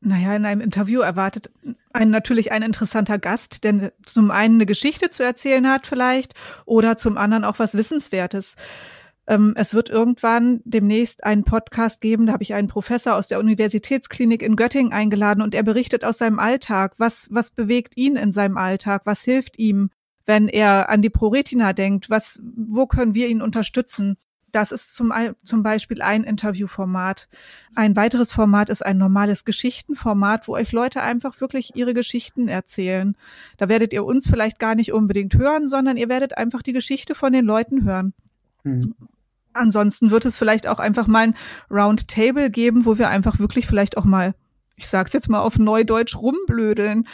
Naja, 0.00 0.36
in 0.36 0.44
einem 0.44 0.60
Interview 0.60 1.00
erwartet 1.00 1.50
einen 1.92 2.10
natürlich 2.10 2.52
ein 2.52 2.62
interessanter 2.62 3.18
Gast, 3.18 3.64
der 3.64 3.92
zum 4.04 4.30
einen 4.30 4.56
eine 4.56 4.66
Geschichte 4.66 5.10
zu 5.10 5.22
erzählen 5.22 5.68
hat 5.68 5.86
vielleicht 5.86 6.34
oder 6.66 6.96
zum 6.96 7.16
anderen 7.16 7.44
auch 7.44 7.58
was 7.58 7.74
Wissenswertes. 7.74 8.56
Ähm, 9.26 9.54
es 9.56 9.74
wird 9.74 9.88
irgendwann 9.88 10.60
demnächst 10.64 11.24
einen 11.24 11.44
Podcast 11.44 12.00
geben, 12.00 12.26
da 12.26 12.34
habe 12.34 12.42
ich 12.42 12.54
einen 12.54 12.68
Professor 12.68 13.14
aus 13.14 13.28
der 13.28 13.40
Universitätsklinik 13.40 14.42
in 14.42 14.56
Göttingen 14.56 14.92
eingeladen 14.92 15.42
und 15.42 15.54
er 15.54 15.62
berichtet 15.62 16.04
aus 16.04 16.18
seinem 16.18 16.38
Alltag, 16.38 16.94
was, 16.98 17.28
was 17.30 17.50
bewegt 17.50 17.96
ihn 17.96 18.16
in 18.16 18.32
seinem 18.32 18.56
Alltag, 18.56 19.02
was 19.04 19.22
hilft 19.22 19.58
ihm, 19.58 19.90
wenn 20.26 20.48
er 20.48 20.90
an 20.90 21.02
die 21.02 21.10
ProRetina 21.10 21.72
denkt, 21.72 22.10
was, 22.10 22.40
wo 22.42 22.86
können 22.86 23.14
wir 23.14 23.28
ihn 23.28 23.42
unterstützen? 23.42 24.16
Das 24.52 24.72
ist 24.72 24.94
zum, 24.94 25.12
zum 25.44 25.62
Beispiel 25.62 26.00
ein 26.00 26.24
Interviewformat. 26.24 27.28
Ein 27.74 27.96
weiteres 27.96 28.32
Format 28.32 28.70
ist 28.70 28.84
ein 28.84 28.96
normales 28.96 29.44
Geschichtenformat, 29.44 30.48
wo 30.48 30.54
euch 30.54 30.72
Leute 30.72 31.02
einfach 31.02 31.40
wirklich 31.40 31.74
ihre 31.74 31.94
Geschichten 31.94 32.48
erzählen. 32.48 33.16
Da 33.58 33.68
werdet 33.68 33.92
ihr 33.92 34.04
uns 34.04 34.28
vielleicht 34.28 34.58
gar 34.58 34.74
nicht 34.74 34.92
unbedingt 34.92 35.34
hören, 35.34 35.66
sondern 35.66 35.96
ihr 35.96 36.08
werdet 36.08 36.38
einfach 36.38 36.62
die 36.62 36.72
Geschichte 36.72 37.14
von 37.14 37.32
den 37.32 37.44
Leuten 37.44 37.84
hören. 37.84 38.14
Mhm. 38.64 38.94
Ansonsten 39.52 40.10
wird 40.10 40.24
es 40.24 40.38
vielleicht 40.38 40.66
auch 40.66 40.78
einfach 40.78 41.06
mal 41.06 41.28
ein 41.28 41.36
Roundtable 41.70 42.50
geben, 42.50 42.84
wo 42.84 42.98
wir 42.98 43.08
einfach 43.08 43.38
wirklich 43.38 43.66
vielleicht 43.66 43.96
auch 43.96 44.04
mal, 44.04 44.34
ich 44.76 44.88
sag's 44.88 45.12
jetzt 45.12 45.28
mal 45.28 45.40
auf 45.40 45.58
Neudeutsch, 45.58 46.16
rumblödeln. 46.16 47.06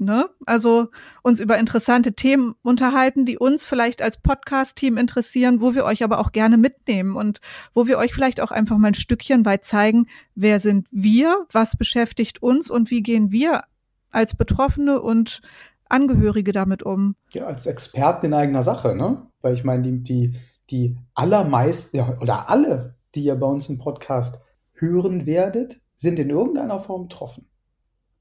Ne? 0.00 0.28
Also 0.46 0.88
uns 1.22 1.40
über 1.40 1.58
interessante 1.58 2.12
Themen 2.12 2.54
unterhalten, 2.62 3.26
die 3.26 3.36
uns 3.36 3.66
vielleicht 3.66 4.00
als 4.00 4.18
Podcast-Team 4.18 4.96
interessieren, 4.96 5.60
wo 5.60 5.74
wir 5.74 5.84
euch 5.84 6.04
aber 6.04 6.20
auch 6.20 6.30
gerne 6.30 6.56
mitnehmen 6.56 7.16
und 7.16 7.40
wo 7.74 7.88
wir 7.88 7.98
euch 7.98 8.14
vielleicht 8.14 8.40
auch 8.40 8.52
einfach 8.52 8.78
mal 8.78 8.88
ein 8.88 8.94
Stückchen 8.94 9.44
weit 9.44 9.64
zeigen, 9.64 10.06
wer 10.36 10.60
sind 10.60 10.86
wir, 10.92 11.46
was 11.50 11.76
beschäftigt 11.76 12.40
uns 12.42 12.70
und 12.70 12.92
wie 12.92 13.02
gehen 13.02 13.32
wir 13.32 13.64
als 14.10 14.36
Betroffene 14.36 15.00
und 15.00 15.40
Angehörige 15.88 16.52
damit 16.52 16.82
um. 16.82 17.16
Ja, 17.32 17.46
als 17.46 17.66
Experten 17.66 18.26
in 18.26 18.34
eigener 18.34 18.62
Sache, 18.62 18.94
ne? 18.94 19.26
Weil 19.40 19.54
ich 19.54 19.64
meine, 19.64 19.82
die, 19.82 20.02
die, 20.02 20.34
die 20.70 20.96
allermeisten 21.14 21.96
ja, 21.96 22.14
oder 22.20 22.50
alle, 22.50 22.94
die 23.14 23.24
ihr 23.24 23.36
bei 23.36 23.46
uns 23.46 23.68
im 23.68 23.78
Podcast 23.78 24.42
hören 24.74 25.26
werdet, 25.26 25.80
sind 25.96 26.18
in 26.18 26.30
irgendeiner 26.30 26.78
Form 26.78 27.08
betroffen. 27.08 27.48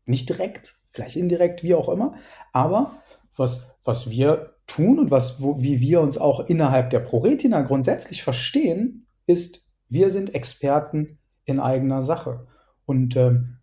Nicht 0.08 0.30
direkt, 0.30 0.76
vielleicht 0.88 1.18
indirekt, 1.18 1.64
wie 1.64 1.76
auch 1.76 1.90
immer. 1.90 2.16
Aber 2.54 3.04
was, 3.36 3.76
was 3.84 4.10
wir 4.10 4.56
tun 4.66 5.00
und 5.00 5.12
was, 5.12 5.42
wo, 5.42 5.62
wie 5.62 5.80
wir 5.82 6.02
uns 6.02 6.18
auch 6.18 6.40
innerhalb 6.40 6.90
der 6.90 7.02
ProRetina 7.02 7.62
grundsätzlich 7.62 8.24
verstehen, 8.24 9.06
ist, 9.26 9.68
wir 9.90 10.10
sind 10.10 10.34
Experten 10.34 11.20
in 11.44 11.60
eigener 11.60 12.02
Sache. 12.02 12.48
Und 12.86 13.18
ähm, 13.18 13.58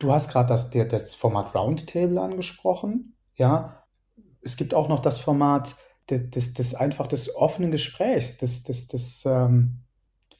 du 0.00 0.12
hast 0.12 0.30
gerade 0.30 0.48
das, 0.48 0.70
das 0.70 1.14
Format 1.14 1.54
Roundtable 1.54 2.20
angesprochen. 2.20 3.16
Ja, 3.36 3.84
es 4.42 4.56
gibt 4.56 4.74
auch 4.74 4.88
noch 4.88 5.00
das 5.00 5.20
Format 5.20 5.76
des, 6.10 6.30
des, 6.30 6.54
des 6.54 6.74
einfach 6.74 7.06
des 7.06 7.34
offenen 7.34 7.70
Gesprächs. 7.70 8.38
Des, 8.38 8.64
des, 8.64 8.88
des, 8.88 9.24
ähm, 9.26 9.84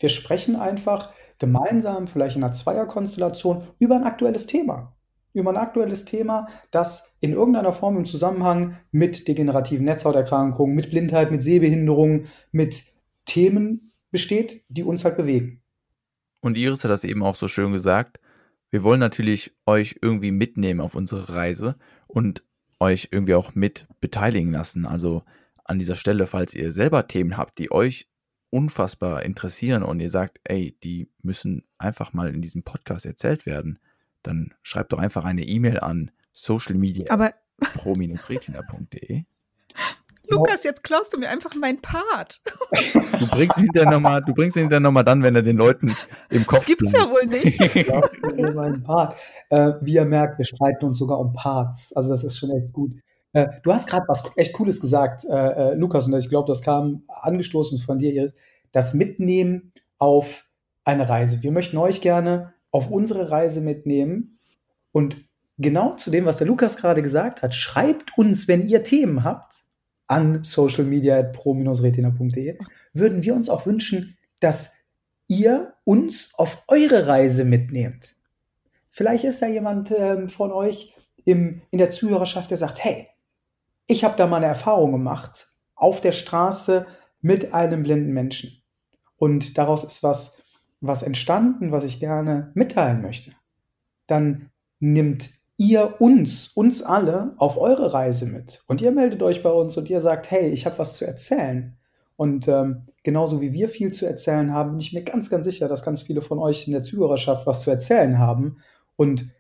wir 0.01 0.09
sprechen 0.09 0.57
einfach 0.57 1.13
gemeinsam, 1.39 2.09
vielleicht 2.09 2.37
in 2.37 2.43
einer 2.43 2.53
Zweierkonstellation, 2.53 3.63
über 3.79 3.95
ein 3.95 4.05
aktuelles 4.05 4.47
Thema 4.47 4.94
über 5.35 5.51
ein 5.51 5.57
aktuelles 5.57 6.05
Thema, 6.05 6.47
das 6.71 7.17
in 7.21 7.33
irgendeiner 7.33 7.73
Form 7.73 7.97
im 7.97 8.05
Zusammenhang 8.05 8.79
mit 8.93 9.29
degenerativen 9.29 9.85
Netzhauterkrankungen, 9.85 10.75
mit 10.75 10.91
Blindheit, 10.91 11.31
mit 11.31 11.43
Sehbehinderung, 11.43 12.27
mit 12.53 12.85
Themen 13.27 13.93
besteht, 14.11 14.65
die 14.69 14.85
uns 14.85 15.05
halt 15.05 15.17
bewegen. 15.17 15.61
Und 16.41 16.57
Iris 16.57 16.85
hat 16.85 16.91
das 16.91 17.05
eben 17.05 17.23
auch 17.23 17.35
so 17.35 17.49
schön 17.49 17.73
gesagt. 17.73 18.21
Wir 18.71 18.85
wollen 18.85 19.01
natürlich 19.01 19.53
euch 19.67 19.97
irgendwie 20.01 20.31
mitnehmen 20.31 20.81
auf 20.81 20.95
unsere 20.95 21.29
Reise 21.35 21.77
und 22.07 22.45
euch 22.81 23.09
irgendwie 23.11 23.35
auch 23.35 23.55
mit 23.55 23.89
beteiligen 24.01 24.53
lassen. 24.53 24.87
Also 24.87 25.23
an 25.65 25.79
dieser 25.79 25.97
Stelle, 25.97 26.27
falls 26.27 26.55
ihr 26.55 26.71
selber 26.71 27.09
Themen 27.09 27.37
habt, 27.37 27.59
die 27.59 27.73
euch 27.73 28.09
unfassbar 28.51 29.25
interessieren 29.25 29.83
und 29.83 29.99
ihr 30.01 30.11
sagt, 30.11 30.39
ey, 30.45 30.77
die 30.85 31.09
müssen 31.23 31.65
einfach 31.79 32.13
mal 32.13 32.33
in 32.33 32.41
diesem 32.41 32.63
Podcast 32.63 33.05
erzählt 33.05 33.47
werden, 33.47 33.81
dann 34.27 34.55
schreib 34.63 34.89
doch 34.89 34.99
einfach 34.99 35.25
eine 35.25 35.45
E-Mail 35.45 35.79
an 35.81 36.11
socialmedia.pro-retina.de. 36.33 39.25
Lukas, 40.29 40.65
jetzt 40.65 40.83
klaust 40.83 41.13
du 41.13 41.19
mir 41.19 41.29
einfach 41.29 41.55
meinen 41.55 41.81
Part. 41.81 42.41
Du 43.19 43.29
bringst 43.29 43.59
ihn 43.59 43.69
dann 43.73 43.91
nochmal, 43.91 44.23
du 44.23 44.35
bringst 44.35 44.57
ihn 44.57 44.69
dann 44.69 44.83
nochmal 44.83 45.05
dann, 45.05 45.23
wenn 45.23 45.37
er 45.37 45.43
den 45.43 45.57
Leuten 45.57 45.95
im 46.31 46.47
Kopf 46.47 46.61
Das 46.61 46.67
gibt's 46.67 46.93
bleibt. 46.93 47.07
ja 47.07 47.13
wohl 47.13 47.27
nicht. 47.27 48.55
meinen 48.55 48.83
Part. 48.83 49.17
Äh, 49.51 49.75
wie 49.81 49.95
ihr 49.95 50.05
merkt, 50.05 50.39
wir 50.39 50.45
streiten 50.45 50.85
uns 50.85 50.99
sogar 50.99 51.21
um 51.21 51.33
Parts. 51.33 51.93
Also 51.95 52.11
das 52.11 52.25
ist 52.25 52.37
schon 52.37 52.51
echt 52.51 52.73
gut. 52.73 52.93
Äh, 53.33 53.47
du 53.63 53.73
hast 53.73 53.89
gerade 53.89 54.05
was 54.09 54.25
echt 54.37 54.53
Cooles 54.53 54.81
gesagt, 54.81 55.25
äh, 55.25 55.33
äh 55.33 55.75
Lukas, 55.75 56.09
und 56.09 56.19
ich 56.19 56.29
glaube, 56.29 56.49
das 56.49 56.63
kam 56.63 57.05
angestoßen 57.09 57.79
von 57.79 57.99
dir, 57.99 58.13
Iris. 58.13 58.35
Das 58.73 58.95
Mitnehmen 58.95 59.73
auf 59.99 60.45
eine 60.85 61.09
Reise. 61.09 61.43
Wir 61.43 61.53
möchten 61.53 61.79
euch 61.79 62.01
gerne 62.01 62.54
auf 62.75 62.91
unsere 62.91 63.31
Reise 63.31 63.61
mitnehmen 63.61 64.41
und 64.91 65.29
genau 65.59 65.95
zu 65.95 66.11
dem, 66.11 66.25
was 66.25 66.39
der 66.39 66.49
Lukas 66.49 66.77
gerade 66.77 67.03
gesagt 67.03 67.43
hat, 67.43 67.55
schreibt 67.55 68.19
uns, 68.19 68.49
wenn 68.49 68.67
ihr 68.67 68.83
Themen 68.83 69.23
habt, 69.23 69.63
an 70.09 70.43
socialmedia.pro-retina.de, 70.43 72.59
würden 72.93 73.23
wir 73.23 73.37
uns 73.37 73.49
auch 73.49 73.65
wünschen, 73.65 74.19
dass 74.41 74.73
ihr 75.29 75.75
uns 75.85 76.33
auf 76.35 76.65
eure 76.67 77.07
Reise 77.07 77.45
mitnehmt. 77.45 78.17
Vielleicht 78.91 79.23
ist 79.23 79.41
da 79.41 79.47
jemand 79.47 79.93
ähm, 79.97 80.29
von 80.29 80.51
euch 80.51 80.97
im, 81.25 81.63
in 81.71 81.79
der 81.79 81.93
Zuhörerschaft, 81.93 82.51
der 82.51 82.59
sagt, 82.59 82.83
hey, 82.83 83.07
ich 83.87 84.03
habe 84.03 84.17
da 84.17 84.27
mal 84.27 84.39
eine 84.39 84.47
Erfahrung 84.47 84.91
gemacht 84.91 85.47
auf 85.77 86.01
der 86.01 86.11
Straße 86.11 86.87
mit 87.21 87.55
einem 87.55 87.85
blinden 87.85 88.13
Menschen. 88.13 88.65
Und 89.17 89.59
daraus 89.59 89.85
ist 89.85 90.03
was 90.03 90.43
was 90.87 91.03
entstanden, 91.03 91.73
was 91.73 91.85
ich 91.85 92.01
gerne 92.01 92.51
mitteilen 92.55 93.03
möchte, 93.03 93.33
dann 94.07 94.51
nimmt 94.81 95.31
ihr 95.57 96.01
uns, 96.01 96.49
uns 96.49 96.83
alle 96.83 97.35
auf 97.39 97.57
eure 97.59 97.93
Reise 97.93 98.27
mit. 98.27 98.63
Und 98.67 98.83
ihr 98.83 98.91
meldet 98.91 99.23
euch 99.23 99.43
bei 99.43 99.51
uns 99.51 99.77
und 99.77 99.89
ihr 99.89 100.01
sagt, 100.01 100.31
hey, 100.31 100.49
ich 100.51 100.67
habe 100.67 100.79
was 100.79 100.97
zu 100.97 101.07
erzählen. 101.07 101.77
Und 102.17 102.49
ähm, 102.49 102.87
genauso 103.03 103.41
wie 103.41 103.53
wir 103.53 103.69
viel 103.69 103.93
zu 103.93 104.07
erzählen 104.07 104.53
haben, 104.53 104.71
bin 104.71 104.81
ich 104.81 104.93
mir 104.93 105.03
ganz, 105.03 105.31
ganz 105.31 105.45
sicher, 105.45 105.69
dass 105.69 105.85
ganz 105.85 106.03
viele 106.03 106.23
von 106.23 106.39
euch 106.39 106.67
in 106.67 106.73
der 106.73 106.83
Zuhörerschaft 106.83 107.47
was 107.47 107.63
zu 107.63 107.71
erzählen 107.71 108.19
haben. 108.19 108.59
Und 108.97 109.31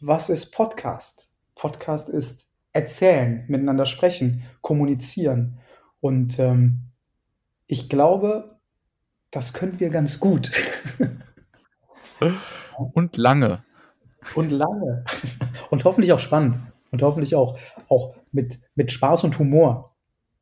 was 0.00 0.30
ist 0.30 0.52
Podcast? 0.52 1.30
Podcast 1.54 2.08
ist 2.08 2.46
erzählen, 2.72 3.44
miteinander 3.48 3.86
sprechen, 3.86 4.42
kommunizieren. 4.60 5.58
Und 6.00 6.38
ähm, 6.38 6.90
ich 7.66 7.88
glaube, 7.88 8.57
das 9.30 9.52
können 9.52 9.78
wir 9.80 9.90
ganz 9.90 10.20
gut. 10.20 10.50
Und 12.94 13.16
lange. 13.16 13.64
Und 14.34 14.50
lange. 14.50 15.04
Und 15.70 15.84
hoffentlich 15.84 16.12
auch 16.12 16.18
spannend. 16.18 16.58
Und 16.90 17.02
hoffentlich 17.02 17.34
auch, 17.34 17.58
auch 17.88 18.16
mit, 18.32 18.58
mit 18.74 18.90
Spaß 18.92 19.24
und 19.24 19.38
Humor. 19.38 19.96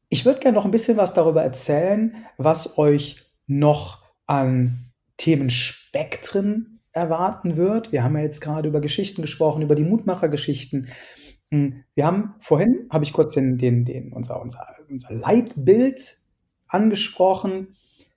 Ich 0.09 0.25
würde 0.25 0.41
gerne 0.41 0.57
noch 0.57 0.65
ein 0.65 0.71
bisschen 0.71 0.97
was 0.97 1.15
darüber 1.15 1.43
erzählen, 1.43 2.15
was 2.39 2.79
euch 2.79 3.31
noch 3.47 4.05
an 4.27 4.93
Themenspektren 5.17 6.81
erwarten 6.93 7.57
wird. 7.57 7.93
Wir 7.93 8.05
haben 8.05 8.17
ja 8.17 8.23
jetzt 8.23 8.41
gerade 8.41 8.69
über 8.69 8.81
Geschichten 8.81 9.23
gesprochen, 9.23 9.63
über 9.63 9.75
die 9.75 9.85
Mutmachergeschichten. 9.85 10.89
Hm, 11.51 11.85
wir 11.95 12.07
haben 12.07 12.35
vorhin, 12.41 12.89
habe 12.91 13.05
ich 13.05 13.13
kurz 13.13 13.35
den, 13.35 13.59
den, 13.59 13.85
den, 13.85 14.13
unser, 14.13 14.41
unser, 14.41 14.67
unser 14.89 15.15
Leitbild 15.15 16.19
angesprochen. 16.69 17.77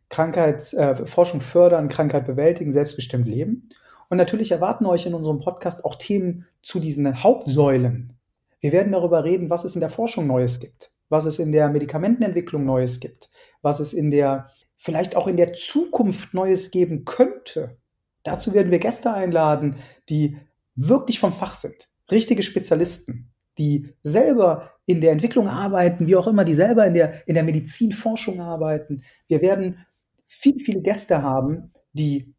Krankheit, 0.09 0.73
äh, 0.73 1.05
fördern, 1.05 1.89
Krankheit 1.89 2.25
bewältigen, 2.25 2.73
selbstbestimmt 2.73 3.27
leben. 3.27 3.69
Und 4.09 4.17
natürlich 4.17 4.51
erwarten 4.51 4.85
euch 4.85 5.05
in 5.05 5.13
unserem 5.13 5.39
Podcast 5.39 5.85
auch 5.85 5.95
Themen 5.95 6.47
zu 6.61 6.79
diesen 6.79 7.23
Hauptsäulen. 7.23 8.13
Wir 8.59 8.71
werden 8.71 8.91
darüber 8.91 9.23
reden, 9.23 9.49
was 9.49 9.63
es 9.63 9.75
in 9.75 9.81
der 9.81 9.89
Forschung 9.89 10.27
Neues 10.27 10.59
gibt. 10.59 10.91
was 11.09 11.25
es 11.25 11.39
in 11.39 11.51
der 11.51 11.69
Medikamentenentwicklung 11.69 12.65
Neues 12.65 12.99
gibt, 12.99 13.29
was 13.61 13.79
es 13.79 13.93
in 13.93 14.11
der, 14.11 14.49
vielleicht 14.77 15.15
auch 15.15 15.27
in 15.27 15.37
der 15.37 15.53
Zukunft 15.53 16.33
Neues 16.33 16.71
geben 16.71 17.03
könnte. 17.03 17.77
Dazu 18.23 18.53
werden 18.53 18.71
wir 18.71 18.79
Gäste 18.79 19.11
einladen, 19.11 19.77
die 20.07 20.37
wirklich 20.75 21.19
vom 21.19 21.33
Fach 21.33 21.53
sind, 21.53 21.89
richtige 22.11 22.43
Spezialisten, 22.43 23.31
die 23.57 23.93
selber 24.03 24.71
in 24.85 25.01
der 25.01 25.11
Entwicklung 25.11 25.47
arbeiten, 25.47 26.07
wie 26.07 26.15
auch 26.15 26.27
immer, 26.27 26.45
die 26.45 26.53
selber 26.53 26.85
in 26.85 26.93
der, 26.93 27.27
in 27.27 27.33
der 27.33 27.43
Medizinforschung 27.43 28.39
arbeiten. 28.39 29.01
Wir 29.27 29.41
werden 29.41 29.85
viele, 30.29 30.59
viele 30.59 30.81
Gäste 30.81 31.21
haben, 31.21 31.73
die 31.91 32.33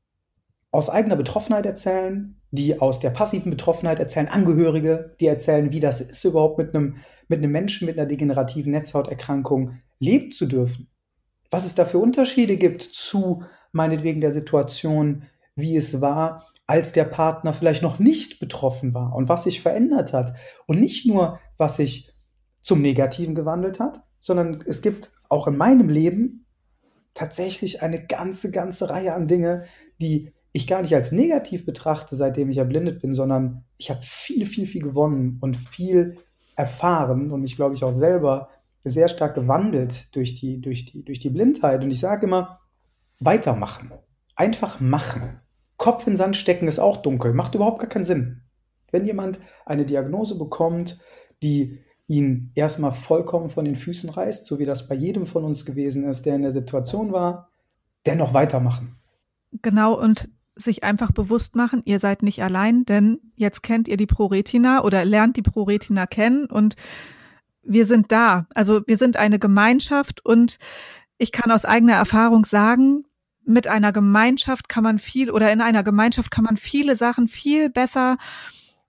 aus 0.71 0.89
eigener 0.89 1.17
Betroffenheit 1.17 1.67
erzählen, 1.67 2.41
die 2.53 2.81
aus 2.81 3.01
der 3.01 3.11
passiven 3.11 3.51
Betroffenheit 3.51 3.99
erzählen, 3.99 4.29
Angehörige, 4.29 5.15
die 5.21 5.27
erzählen, 5.27 5.73
wie 5.73 5.81
das 5.81 6.01
ist, 6.01 6.25
überhaupt 6.25 6.59
mit 6.59 6.75
einem, 6.75 6.97
mit 7.29 7.39
einem 7.39 7.53
Menschen 7.53 7.87
mit 7.87 7.99
einer 7.99 8.09
degenerativen 8.09 8.73
Netzhauterkrankung 8.73 9.79
leben 9.99 10.31
zu 10.31 10.47
dürfen. 10.47 10.89
Was 11.51 11.67
es 11.67 11.75
da 11.75 11.85
für 11.85 11.99
Unterschiede 11.99 12.57
gibt 12.57 12.83
zu 12.83 13.43
meinetwegen 13.73 14.21
der 14.21 14.33
Situation, 14.33 15.25
wie 15.57 15.77
es 15.77 16.01
war, 16.01 16.47
als 16.67 16.93
der 16.93 17.05
Partner 17.05 17.53
vielleicht 17.53 17.83
noch 17.83 17.99
nicht 17.99 18.39
betroffen 18.39 18.95
war 18.95 19.15
und 19.15 19.29
was 19.29 19.45
sich 19.45 19.61
verändert 19.61 20.13
hat. 20.13 20.33
Und 20.67 20.79
nicht 20.79 21.07
nur, 21.07 21.41
was 21.57 21.77
sich 21.77 22.13
zum 22.63 22.81
Negativen 22.81 23.35
gewandelt 23.35 23.81
hat, 23.81 24.03
sondern 24.21 24.63
es 24.67 24.81
gibt 24.81 25.11
auch 25.29 25.49
in 25.49 25.57
meinem 25.57 25.89
Leben 25.89 26.40
tatsächlich 27.15 27.83
eine 27.83 28.07
ganze, 28.07 28.51
ganze 28.51 28.91
Reihe 28.91 29.15
an 29.15 29.29
Dinge, 29.29 29.65
die 30.01 30.33
ich 30.53 30.67
gar 30.67 30.83
nicht 30.83 30.95
als 30.95 31.13
negativ 31.13 31.65
betrachte, 31.65 32.17
seitdem 32.17 32.51
ich 32.51 32.59
erblindet 32.59 33.01
bin, 33.01 33.15
sondern 33.15 33.65
ich 33.77 33.91
habe 33.91 34.01
viel, 34.03 34.47
viel, 34.47 34.67
viel 34.67 34.83
gewonnen 34.83 35.39
und 35.41 35.57
viel 35.57 36.17
erfahren 36.57 37.31
und 37.31 37.41
mich, 37.41 37.57
glaube 37.57 37.75
ich, 37.75 37.85
auch 37.85 37.95
selber 37.95 38.49
sehr 38.83 39.09
stark 39.09 39.35
gewandelt 39.35 40.15
durch 40.17 40.35
die, 40.35 40.61
durch 40.61 40.87
die, 40.87 41.05
durch 41.05 41.21
die 41.21 41.31
Blindheit. 41.31 41.85
Und 41.85 41.91
ich 41.91 42.01
sage 42.01 42.27
immer, 42.27 42.61
weitermachen. 43.21 43.93
Einfach 44.35 44.81
machen. 44.81 45.41
Kopf 45.77 46.07
in 46.07 46.17
Sand 46.17 46.37
stecken 46.37 46.67
ist 46.67 46.79
auch 46.79 46.97
dunkel, 46.99 47.33
macht 47.33 47.55
überhaupt 47.55 47.81
gar 47.81 47.89
keinen 47.89 48.05
Sinn. 48.05 48.43
Wenn 48.91 49.05
jemand 49.05 49.41
eine 49.65 49.85
Diagnose 49.85 50.37
bekommt, 50.37 50.99
die 51.43 51.81
ihn 52.11 52.51
erstmal 52.57 52.91
vollkommen 52.91 53.49
von 53.49 53.65
den 53.65 53.77
Füßen 53.77 54.11
reißt, 54.11 54.45
so 54.45 54.59
wie 54.59 54.67
das 54.67 54.89
bei 54.89 54.97
jedem 54.97 55.27
von 55.27 55.45
uns 55.45 55.65
gewesen 55.65 56.03
ist, 56.03 56.27
der 56.27 56.35
in 56.35 56.43
der 56.43 56.51
Situation 56.51 57.13
war, 57.13 57.49
dennoch 58.05 58.35
weitermachen. 58.35 58.97
Genau, 59.63 59.95
und 59.95 60.29
sich 60.57 60.83
einfach 60.83 61.13
bewusst 61.13 61.55
machen, 61.55 61.83
ihr 61.85 62.01
seid 62.01 62.25
nicht 62.25 62.43
allein, 62.43 62.85
denn 62.85 63.21
jetzt 63.37 63.63
kennt 63.63 63.87
ihr 63.87 63.97
die 63.97 64.09
ProRetina 64.09 64.83
oder 64.83 65.05
lernt 65.05 65.37
die 65.37 65.43
ProRetina 65.43 66.07
kennen 66.07 66.47
und 66.47 66.75
wir 67.63 67.87
sind 67.87 68.11
da. 68.11 68.49
Also 68.55 68.83
wir 68.89 68.97
sind 68.97 69.17
eine 69.17 69.39
Gemeinschaft 69.39 70.25
und 70.27 70.59
ich 71.17 71.31
kann 71.31 71.53
aus 71.53 71.65
eigener 71.65 71.95
Erfahrung 71.95 72.45
sagen, 72.45 73.05
mit 73.45 73.69
einer 73.69 73.93
Gemeinschaft 73.93 74.69
kann 74.69 74.83
man 74.83 74.99
viel 74.99 75.31
oder 75.31 75.53
in 75.53 75.61
einer 75.61 75.85
Gemeinschaft 75.85 76.33
kann 76.33 76.45
man 76.45 76.57
viele 76.57 76.97
Sachen 76.97 77.29
viel 77.29 77.71
besser 77.71 78.19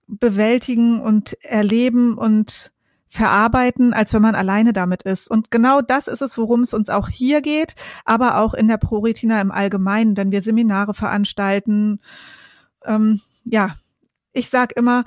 bewältigen 0.08 1.00
und 1.00 1.34
erleben 1.44 2.18
und 2.18 2.71
verarbeiten, 3.12 3.92
als 3.92 4.14
wenn 4.14 4.22
man 4.22 4.34
alleine 4.34 4.72
damit 4.72 5.02
ist. 5.02 5.30
Und 5.30 5.50
genau 5.50 5.82
das 5.82 6.08
ist 6.08 6.22
es, 6.22 6.38
worum 6.38 6.62
es 6.62 6.72
uns 6.72 6.88
auch 6.88 7.10
hier 7.10 7.42
geht, 7.42 7.74
aber 8.06 8.38
auch 8.38 8.54
in 8.54 8.68
der 8.68 8.78
ProRetina 8.78 9.38
im 9.42 9.50
Allgemeinen, 9.50 10.16
wenn 10.16 10.32
wir 10.32 10.40
Seminare 10.40 10.94
veranstalten. 10.94 12.00
Ähm, 12.86 13.20
ja, 13.44 13.74
ich 14.32 14.48
sage 14.48 14.74
immer, 14.76 15.04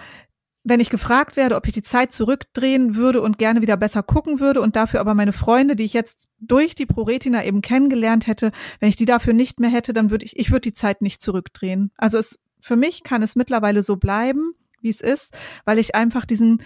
wenn 0.64 0.80
ich 0.80 0.92
gefragt 0.92 1.36
werde, 1.36 1.56
ob 1.56 1.66
ich 1.66 1.74
die 1.74 1.82
Zeit 1.82 2.12
zurückdrehen 2.12 2.96
würde 2.96 3.24
und 3.24 3.40
gerne 3.40 3.64
wieder 3.64 3.76
besser 3.76 4.04
gucken 4.04 4.40
würde 4.40 4.62
und 4.62 4.76
dafür 4.76 5.00
aber 5.00 5.16
meine 5.16 5.34
Freunde, 5.34 5.76
die 5.76 5.86
ich 5.86 5.94
jetzt 5.94 6.30
durch 6.40 6.76
die 6.76 6.86
ProRetina 6.86 7.44
eben 7.44 7.64
kennengelernt 7.64 8.28
hätte, 8.28 8.52
wenn 8.80 8.90
ich 8.90 8.96
die 8.96 9.06
dafür 9.06 9.34
nicht 9.34 9.60
mehr 9.60 9.72
hätte, 9.72 9.94
dann 9.94 10.12
würde 10.12 10.26
ich, 10.26 10.38
ich 10.38 10.52
würde 10.52 10.62
die 10.62 10.74
Zeit 10.76 11.02
nicht 11.02 11.24
zurückdrehen. 11.24 11.92
Also 11.98 12.20
es, 12.20 12.38
für 12.60 12.76
mich 12.76 13.02
kann 13.02 13.24
es 13.24 13.36
mittlerweile 13.36 13.82
so 13.82 13.96
bleiben, 13.96 14.54
wie 14.82 14.92
es 14.92 15.02
ist, 15.02 15.36
weil 15.66 15.80
ich 15.80 15.96
einfach 15.96 16.26
diesen 16.26 16.62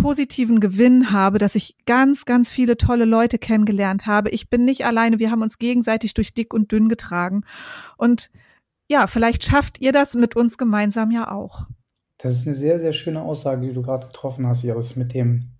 positiven 0.00 0.60
Gewinn 0.60 1.12
habe, 1.12 1.38
dass 1.38 1.54
ich 1.54 1.76
ganz, 1.86 2.24
ganz 2.24 2.50
viele 2.50 2.76
tolle 2.76 3.04
Leute 3.04 3.38
kennengelernt 3.38 4.06
habe. 4.06 4.30
Ich 4.30 4.48
bin 4.48 4.64
nicht 4.64 4.84
alleine, 4.84 5.18
wir 5.18 5.30
haben 5.30 5.42
uns 5.42 5.58
gegenseitig 5.58 6.14
durch 6.14 6.34
dick 6.34 6.54
und 6.54 6.72
dünn 6.72 6.88
getragen. 6.88 7.42
Und 7.96 8.30
ja, 8.88 9.06
vielleicht 9.06 9.44
schafft 9.44 9.80
ihr 9.80 9.92
das 9.92 10.14
mit 10.14 10.36
uns 10.36 10.58
gemeinsam 10.58 11.10
ja 11.10 11.30
auch. 11.30 11.66
Das 12.18 12.32
ist 12.32 12.46
eine 12.46 12.56
sehr, 12.56 12.78
sehr 12.80 12.92
schöne 12.92 13.22
Aussage, 13.22 13.66
die 13.66 13.72
du 13.72 13.82
gerade 13.82 14.06
getroffen 14.06 14.46
hast, 14.46 14.64
Iris, 14.64 14.96
mit 14.96 15.14
dem, 15.14 15.52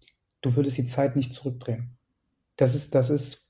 du 0.42 0.57
würdest 0.57 0.79
die 0.79 0.85
Zeit 0.85 1.16
nicht 1.16 1.33
zurückdrehen. 1.33 1.96
Das 2.57 2.74
ist, 2.74 2.94
das 2.94 3.09
ist 3.09 3.48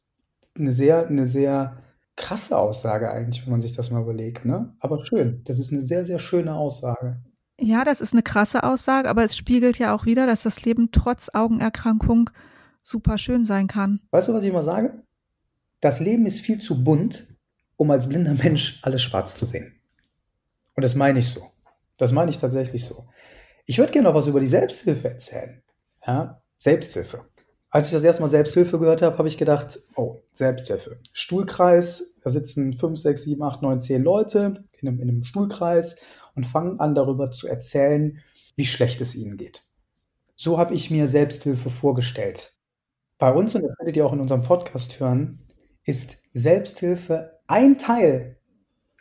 eine 0.57 0.71
sehr, 0.73 1.07
eine 1.07 1.27
sehr 1.27 1.79
krasse 2.17 2.59
Aussage 2.59 3.11
eigentlich, 3.11 3.45
wenn 3.45 3.53
man 3.53 3.61
sich 3.61 3.73
das 3.73 3.91
mal 3.91 4.03
überlegt, 4.03 4.45
ne? 4.45 4.75
Aber 4.79 5.05
schön. 5.05 5.43
Das 5.45 5.59
ist 5.59 5.73
eine 5.73 5.83
sehr, 5.83 6.05
sehr 6.05 6.19
schöne 6.19 6.55
Aussage. 6.55 7.21
Ja, 7.63 7.85
das 7.85 8.01
ist 8.01 8.15
eine 8.15 8.23
krasse 8.23 8.63
Aussage, 8.65 9.09
aber 9.09 9.23
es 9.23 9.37
spiegelt 9.37 9.79
ja 9.79 9.95
auch 9.95 10.07
wieder, 10.07 10.27
dass 10.27 10.43
das 10.43 10.65
Leben 10.65 10.93
trotz 10.93 11.29
Augenerkrankung 11.29 12.31
super 12.83 13.19
schön 13.19 13.45
sein 13.45 13.67
kann. 13.67 14.01
Weißt 14.11 14.29
du, 14.29 14.35
was 14.35 14.45
ich 14.45 14.51
immer 14.51 14.63
sage? 14.63 15.03
Das 15.81 16.01
Leben 16.01 16.25
ist 16.25 16.41
viel 16.41 16.59
zu 16.59 16.83
bunt, 16.83 17.29
um 17.77 17.91
als 17.91 18.09
blinder 18.09 18.35
Mensch 18.35 18.81
alles 18.83 19.03
schwarz 19.03 19.37
zu 19.37 19.45
sehen. 19.45 19.75
Und 20.75 20.85
das 20.85 20.95
meine 20.95 21.19
ich 21.19 21.29
so. 21.29 21.51
Das 21.99 22.13
meine 22.13 22.31
ich 22.31 22.39
tatsächlich 22.39 22.85
so. 22.85 23.07
Ich 23.67 23.79
würde 23.79 23.93
gerne 23.93 24.09
noch 24.09 24.15
was 24.15 24.27
über 24.27 24.41
die 24.41 24.47
Selbsthilfe 24.47 25.09
erzählen. 25.09 25.63
Ja, 26.07 26.43
Selbsthilfe. 26.57 27.27
Als 27.69 27.87
ich 27.87 27.93
das 27.93 28.03
erste 28.03 28.23
Mal 28.23 28.29
Selbsthilfe 28.29 28.79
gehört 28.79 29.03
habe, 29.03 29.19
habe 29.19 29.29
ich 29.29 29.37
gedacht, 29.37 29.79
oh, 29.95 30.17
Selbsthilfe. 30.33 30.99
Stuhlkreis, 31.13 32.15
da 32.23 32.31
sitzen 32.31 32.73
5, 32.73 32.99
6, 32.99 33.23
7, 33.23 33.43
8, 33.43 33.63
9, 33.63 33.81
10 33.81 34.03
Leute 34.03 34.65
in 34.81 34.89
einem, 34.89 35.01
in 35.01 35.09
einem 35.09 35.25
Stuhlkreis 35.25 36.01
und 36.35 36.47
fangen 36.47 36.81
an 36.81 36.95
darüber 36.95 37.31
zu 37.31 37.47
erzählen, 37.47 38.19
wie 38.57 38.67
schlecht 38.67 39.01
es 39.01 39.15
ihnen 39.15 39.37
geht. 39.37 39.65
So 40.37 40.59
habe 40.59 40.75
ich 40.75 40.91
mir 40.91 41.07
Selbsthilfe 41.07 41.71
vorgestellt. 41.71 42.55
Bei 43.19 43.33
uns, 43.33 43.55
und 43.55 43.63
das 43.63 43.79
werdet 43.79 43.97
ihr 43.97 44.07
auch 44.07 44.13
in 44.13 44.21
unserem 44.21 44.43
Podcast 44.43 44.99
hören, 45.01 45.41
ist 45.85 46.19
Selbsthilfe 46.33 47.39
ein 47.47 47.79
Teil, 47.79 48.39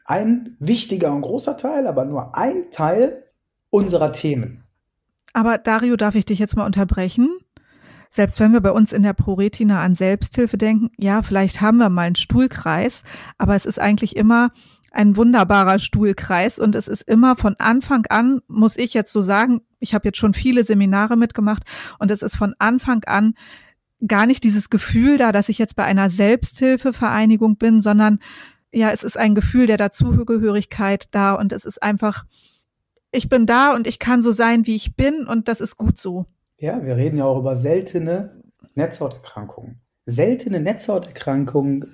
ein 0.06 0.58
wichtiger 0.60 1.14
und 1.14 1.22
großer 1.22 1.56
Teil, 1.56 1.88
aber 1.88 2.06
nur 2.06 2.36
ein 2.36 2.72
Teil 2.72 3.24
unserer 3.70 4.12
Themen. 4.12 4.64
Aber 5.34 5.58
Dario, 5.58 5.96
darf 5.96 6.16
ich 6.16 6.26
dich 6.26 6.40
jetzt 6.40 6.56
mal 6.56 6.66
unterbrechen? 6.66 7.30
Selbst 8.12 8.40
wenn 8.40 8.54
wir 8.54 8.62
bei 8.62 8.72
uns 8.72 8.92
in 8.92 9.04
der 9.04 9.14
ProRetina 9.14 9.84
an 9.84 9.94
Selbsthilfe 9.94 10.58
denken, 10.58 10.90
ja, 10.98 11.22
vielleicht 11.22 11.62
haben 11.62 11.78
wir 11.78 11.90
mal 11.90 12.08
einen 12.08 12.16
Stuhlkreis, 12.16 13.04
aber 13.38 13.56
es 13.56 13.68
ist 13.68 13.80
eigentlich 13.80 14.16
immer 14.16 14.52
ein 14.92 15.16
wunderbarer 15.16 15.80
Stuhlkreis 15.80 16.60
und 16.60 16.76
es 16.76 16.88
ist 16.88 17.04
immer 17.04 17.36
von 17.36 17.56
Anfang 17.58 18.06
an, 18.08 18.42
muss 18.48 18.78
ich 18.78 18.94
jetzt 18.94 19.14
so 19.14 19.22
sagen, 19.22 19.62
ich 19.80 19.94
habe 19.94 20.08
jetzt 20.08 20.18
schon 20.18 20.34
viele 20.34 20.64
Seminare 20.64 21.16
mitgemacht 21.16 21.64
und 22.00 22.12
es 22.12 22.22
ist 22.22 22.36
von 22.36 22.56
Anfang 22.60 23.04
an 23.06 23.36
gar 24.08 24.26
nicht 24.26 24.44
dieses 24.44 24.70
Gefühl 24.70 25.18
da, 25.18 25.32
dass 25.32 25.50
ich 25.50 25.58
jetzt 25.58 25.76
bei 25.76 25.84
einer 25.84 26.10
Selbsthilfevereinigung 26.10 27.58
bin, 27.58 27.82
sondern 27.82 28.20
ja, 28.72 28.92
es 28.92 29.04
ist 29.04 29.18
ein 29.18 29.36
Gefühl 29.36 29.66
der 29.66 29.78
Dazugehörigkeit 29.78 31.08
da 31.12 31.34
und 31.34 31.54
es 31.54 31.66
ist 31.66 31.82
einfach, 31.82 32.26
ich 33.12 33.30
bin 33.30 33.46
da 33.46 33.74
und 33.74 33.88
ich 33.88 34.00
kann 34.00 34.22
so 34.22 34.32
sein, 34.32 34.68
wie 34.68 34.76
ich 34.76 34.96
bin 34.96 35.26
und 35.26 35.48
das 35.48 35.60
ist 35.60 35.78
gut 35.78 35.98
so. 35.98 36.26
Ja, 36.58 36.84
wir 36.84 36.96
reden 36.98 37.18
ja 37.18 37.26
auch 37.26 37.40
über 37.40 37.56
seltene 37.56 38.42
Netzhauterkrankungen. 38.76 39.82
Seltene 40.06 40.60
Netzhauterkrankungen 40.60 41.86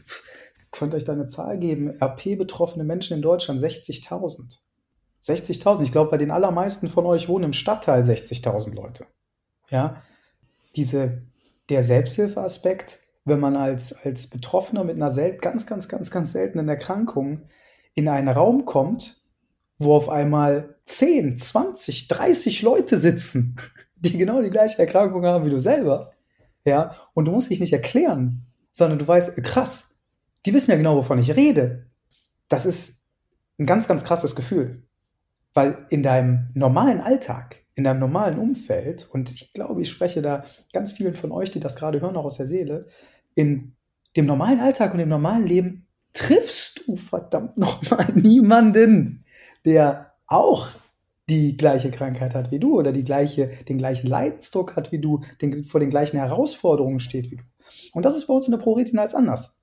könnte 0.75 0.97
euch 0.97 1.05
da 1.05 1.13
eine 1.13 1.25
Zahl 1.25 1.57
geben. 1.57 1.89
RP-betroffene 2.01 2.83
Menschen 2.83 3.15
in 3.15 3.21
Deutschland 3.21 3.61
60.000. 3.61 4.59
60.000. 5.23 5.81
Ich 5.83 5.91
glaube, 5.91 6.11
bei 6.11 6.17
den 6.17 6.31
allermeisten 6.31 6.87
von 6.87 7.05
euch 7.05 7.27
wohnen 7.27 7.45
im 7.45 7.53
Stadtteil 7.53 8.03
60.000 8.03 8.75
Leute. 8.75 9.07
Ja, 9.69 10.01
diese, 10.75 11.23
der 11.69 11.81
Selbsthilfeaspekt, 11.81 12.99
wenn 13.23 13.39
man 13.39 13.55
als, 13.55 13.93
als 14.05 14.27
Betroffener 14.27 14.83
mit 14.83 14.97
einer 14.97 15.11
sel 15.11 15.37
ganz, 15.37 15.65
ganz, 15.65 15.87
ganz, 15.87 16.11
ganz 16.11 16.33
seltenen 16.33 16.69
Erkrankung 16.69 17.41
in 17.95 18.07
einen 18.07 18.27
Raum 18.27 18.65
kommt, 18.65 19.23
wo 19.79 19.95
auf 19.95 20.09
einmal 20.09 20.75
10, 20.85 21.37
20, 21.37 22.07
30 22.07 22.61
Leute 22.61 22.97
sitzen, 22.97 23.55
die 23.95 24.17
genau 24.17 24.41
die 24.41 24.51
gleiche 24.51 24.79
Erkrankung 24.79 25.25
haben 25.25 25.45
wie 25.45 25.49
du 25.49 25.57
selber. 25.57 26.11
Ja, 26.65 26.95
und 27.13 27.25
du 27.25 27.31
musst 27.31 27.49
dich 27.49 27.59
nicht 27.59 27.73
erklären, 27.73 28.45
sondern 28.71 28.99
du 28.99 29.07
weißt, 29.07 29.41
krass, 29.43 29.94
die 30.45 30.53
wissen 30.53 30.71
ja 30.71 30.77
genau, 30.77 30.95
wovon 30.95 31.19
ich 31.19 31.35
rede. 31.35 31.87
Das 32.47 32.65
ist 32.65 33.03
ein 33.59 33.65
ganz, 33.65 33.87
ganz 33.87 34.03
krasses 34.03 34.35
Gefühl. 34.35 34.83
Weil 35.53 35.85
in 35.89 36.03
deinem 36.03 36.49
normalen 36.53 36.99
Alltag, 37.01 37.57
in 37.75 37.85
deinem 37.85 37.99
normalen 37.99 38.37
Umfeld, 38.37 39.07
und 39.11 39.31
ich 39.31 39.53
glaube, 39.53 39.81
ich 39.81 39.89
spreche 39.89 40.21
da 40.21 40.45
ganz 40.73 40.91
vielen 40.91 41.15
von 41.15 41.31
euch, 41.31 41.51
die 41.51 41.59
das 41.59 41.75
gerade 41.75 42.01
hören, 42.01 42.17
auch 42.17 42.25
aus 42.25 42.37
der 42.37 42.47
Seele, 42.47 42.87
in 43.35 43.75
dem 44.15 44.25
normalen 44.25 44.59
Alltag 44.59 44.93
und 44.93 44.99
im 44.99 45.09
normalen 45.09 45.45
Leben 45.45 45.87
triffst 46.13 46.83
du 46.85 46.95
verdammt 46.95 47.57
nochmal 47.57 48.07
niemanden, 48.15 49.25
der 49.65 50.13
auch 50.27 50.69
die 51.27 51.57
gleiche 51.57 51.91
Krankheit 51.91 52.35
hat 52.35 52.51
wie 52.51 52.59
du 52.59 52.77
oder 52.77 52.91
die 52.91 53.03
gleiche, 53.03 53.47
den 53.67 53.77
gleichen 53.77 54.07
Leidensdruck 54.07 54.75
hat 54.75 54.91
wie 54.91 54.99
du, 54.99 55.21
den, 55.41 55.63
vor 55.63 55.79
den 55.79 55.89
gleichen 55.89 56.17
Herausforderungen 56.17 56.99
steht 56.99 57.31
wie 57.31 57.37
du. 57.37 57.43
Und 57.93 58.05
das 58.05 58.15
ist 58.15 58.27
bei 58.27 58.33
uns 58.33 58.47
in 58.47 58.51
der 58.51 58.59
ProRetina 58.59 59.01
als 59.01 59.15
anders. 59.15 59.54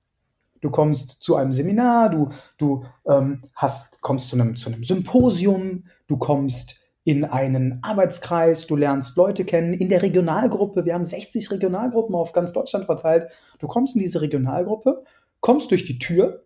Du 0.63 0.71
kommst 0.71 1.21
zu 1.21 1.35
einem 1.35 1.51
Seminar, 1.51 2.09
du, 2.09 2.29
du 2.57 2.85
ähm, 3.05 3.41
hast, 3.53 4.01
kommst 4.01 4.29
zu 4.29 4.37
einem, 4.37 4.55
zu 4.55 4.69
einem 4.69 4.85
Symposium, 4.85 5.83
du 6.07 6.15
kommst 6.15 6.79
in 7.03 7.25
einen 7.25 7.83
Arbeitskreis, 7.83 8.65
du 8.65 8.77
lernst 8.77 9.17
Leute 9.17 9.43
kennen 9.43 9.73
in 9.73 9.89
der 9.89 10.01
Regionalgruppe. 10.01 10.85
Wir 10.85 10.93
haben 10.93 11.03
60 11.03 11.51
Regionalgruppen 11.51 12.15
auf 12.15 12.31
ganz 12.31 12.53
Deutschland 12.53 12.85
verteilt. 12.85 13.29
Du 13.59 13.67
kommst 13.67 13.97
in 13.97 14.01
diese 14.01 14.21
Regionalgruppe, 14.21 15.03
kommst 15.41 15.69
durch 15.69 15.83
die 15.83 15.99
Tür 15.99 16.45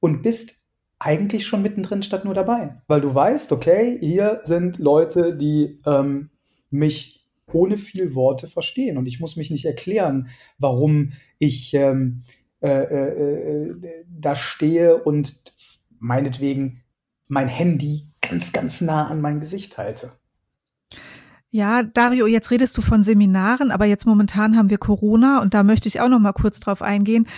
und 0.00 0.22
bist 0.22 0.64
eigentlich 0.98 1.46
schon 1.46 1.60
mittendrin 1.60 2.02
statt 2.02 2.24
nur 2.24 2.32
dabei, 2.32 2.80
weil 2.88 3.02
du 3.02 3.14
weißt, 3.14 3.52
okay, 3.52 3.98
hier 4.00 4.40
sind 4.44 4.78
Leute, 4.78 5.36
die 5.36 5.82
ähm, 5.84 6.30
mich 6.70 7.26
ohne 7.52 7.76
viel 7.76 8.14
Worte 8.14 8.46
verstehen 8.46 8.96
und 8.96 9.04
ich 9.04 9.20
muss 9.20 9.36
mich 9.36 9.50
nicht 9.50 9.66
erklären, 9.66 10.28
warum 10.58 11.12
ich 11.38 11.74
ähm, 11.74 12.22
äh, 12.68 12.82
äh, 12.82 13.70
äh 13.70 14.04
da 14.08 14.36
stehe 14.36 15.02
und 15.02 15.42
meinetwegen 15.98 16.82
mein 17.28 17.48
Handy 17.48 18.08
ganz, 18.20 18.52
ganz 18.52 18.80
nah 18.80 19.06
an 19.06 19.20
mein 19.20 19.40
Gesicht 19.40 19.78
halte. 19.78 20.12
Ja, 21.50 21.82
Dario, 21.82 22.26
jetzt 22.26 22.50
redest 22.50 22.76
du 22.76 22.82
von 22.82 23.04
Seminaren, 23.04 23.70
aber 23.70 23.84
jetzt 23.84 24.06
momentan 24.06 24.56
haben 24.56 24.70
wir 24.70 24.78
Corona 24.78 25.40
und 25.40 25.54
da 25.54 25.62
möchte 25.62 25.88
ich 25.88 26.00
auch 26.00 26.08
noch 26.08 26.18
mal 26.18 26.32
kurz 26.32 26.58
drauf 26.58 26.82
eingehen. 26.82 27.28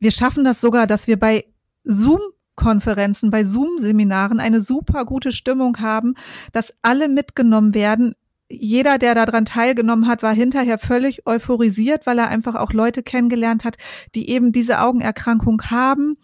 Wir 0.00 0.10
schaffen 0.10 0.44
das 0.44 0.60
sogar, 0.60 0.86
dass 0.86 1.06
wir 1.06 1.18
bei 1.18 1.44
Zoom 1.84 2.20
Konferenzen, 2.56 3.30
bei 3.30 3.42
Zoom-Seminaren 3.42 4.38
eine 4.38 4.60
super 4.60 5.06
gute 5.06 5.32
Stimmung 5.32 5.78
haben, 5.78 6.14
dass 6.52 6.74
alle 6.82 7.08
mitgenommen 7.08 7.74
werden. 7.74 8.14
Jeder, 8.52 8.98
der 8.98 9.14
daran 9.14 9.44
teilgenommen 9.44 10.08
hat, 10.08 10.24
war 10.24 10.34
hinterher 10.34 10.76
völlig 10.76 11.24
euphorisiert, 11.26 12.04
weil 12.04 12.18
er 12.18 12.28
einfach 12.28 12.56
auch 12.56 12.72
Leute 12.72 13.04
kennengelernt 13.04 13.64
hat, 13.64 13.76
die 14.16 14.28
eben 14.28 14.50
diese 14.50 14.80
Augenerkrankung 14.80 15.62
haben 15.70 16.16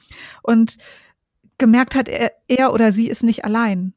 und 0.42 0.76
gemerkt 1.56 1.94
hat, 1.94 2.08
er, 2.08 2.32
er 2.48 2.72
oder 2.72 2.90
sie 2.90 3.08
ist 3.08 3.22
nicht 3.22 3.44
allein. 3.44 3.94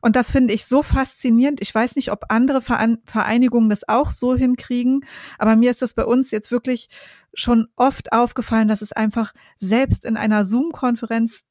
Und 0.00 0.16
das 0.16 0.30
finde 0.30 0.54
ich 0.54 0.64
so 0.66 0.82
faszinierend. 0.82 1.60
Ich 1.60 1.74
weiß 1.74 1.96
nicht, 1.96 2.10
ob 2.10 2.26
andere 2.28 2.62
Vereinigungen 2.62 3.68
das 3.68 3.86
auch 3.88 4.10
so 4.10 4.34
hinkriegen, 4.34 5.04
aber 5.38 5.56
mir 5.56 5.70
ist 5.70 5.82
das 5.82 5.92
bei 5.92 6.04
uns 6.04 6.30
jetzt 6.30 6.50
wirklich 6.50 6.88
schon 7.34 7.68
oft 7.76 8.12
aufgefallen, 8.12 8.68
dass 8.68 8.80
es 8.80 8.92
einfach 8.92 9.34
selbst 9.58 10.04
in 10.04 10.16
einer 10.16 10.44
Zoom-Konferenz 10.44 11.42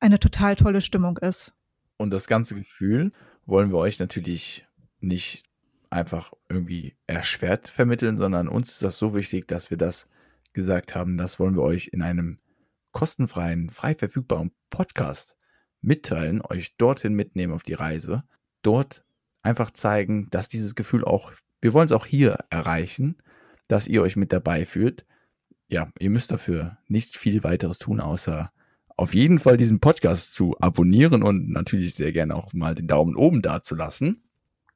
eine 0.00 0.18
total 0.18 0.56
tolle 0.56 0.80
Stimmung 0.80 1.16
ist. 1.18 1.54
Und 1.96 2.10
das 2.10 2.26
ganze 2.26 2.56
Gefühl 2.56 3.12
wollen 3.46 3.70
wir 3.70 3.78
euch 3.78 3.98
natürlich 3.98 4.66
nicht 5.00 5.44
einfach 5.92 6.32
irgendwie 6.48 6.96
erschwert 7.06 7.68
vermitteln, 7.68 8.16
sondern 8.16 8.48
uns 8.48 8.70
ist 8.70 8.82
das 8.82 8.98
so 8.98 9.14
wichtig, 9.14 9.46
dass 9.48 9.70
wir 9.70 9.76
das 9.76 10.08
gesagt 10.52 10.94
haben, 10.94 11.16
das 11.16 11.38
wollen 11.38 11.56
wir 11.56 11.62
euch 11.62 11.90
in 11.92 12.02
einem 12.02 12.38
kostenfreien, 12.92 13.70
frei 13.70 13.94
verfügbaren 13.94 14.52
Podcast 14.70 15.36
mitteilen, 15.80 16.42
euch 16.42 16.76
dorthin 16.76 17.14
mitnehmen 17.14 17.52
auf 17.52 17.62
die 17.62 17.74
Reise, 17.74 18.24
dort 18.62 19.04
einfach 19.42 19.70
zeigen, 19.70 20.28
dass 20.30 20.48
dieses 20.48 20.74
Gefühl 20.74 21.04
auch, 21.04 21.32
wir 21.60 21.72
wollen 21.72 21.86
es 21.86 21.92
auch 21.92 22.06
hier 22.06 22.38
erreichen, 22.50 23.18
dass 23.68 23.88
ihr 23.88 24.02
euch 24.02 24.16
mit 24.16 24.32
dabei 24.32 24.64
fühlt. 24.64 25.06
Ja, 25.68 25.90
ihr 25.98 26.10
müsst 26.10 26.30
dafür 26.30 26.78
nicht 26.86 27.16
viel 27.16 27.42
weiteres 27.44 27.78
tun, 27.78 28.00
außer 28.00 28.52
auf 28.96 29.14
jeden 29.14 29.38
Fall 29.38 29.56
diesen 29.56 29.80
Podcast 29.80 30.34
zu 30.34 30.54
abonnieren 30.60 31.22
und 31.22 31.50
natürlich 31.50 31.94
sehr 31.94 32.12
gerne 32.12 32.34
auch 32.34 32.52
mal 32.52 32.74
den 32.74 32.86
Daumen 32.86 33.16
oben 33.16 33.42
da 33.42 33.62
zu 33.62 33.74
lassen. 33.74 34.22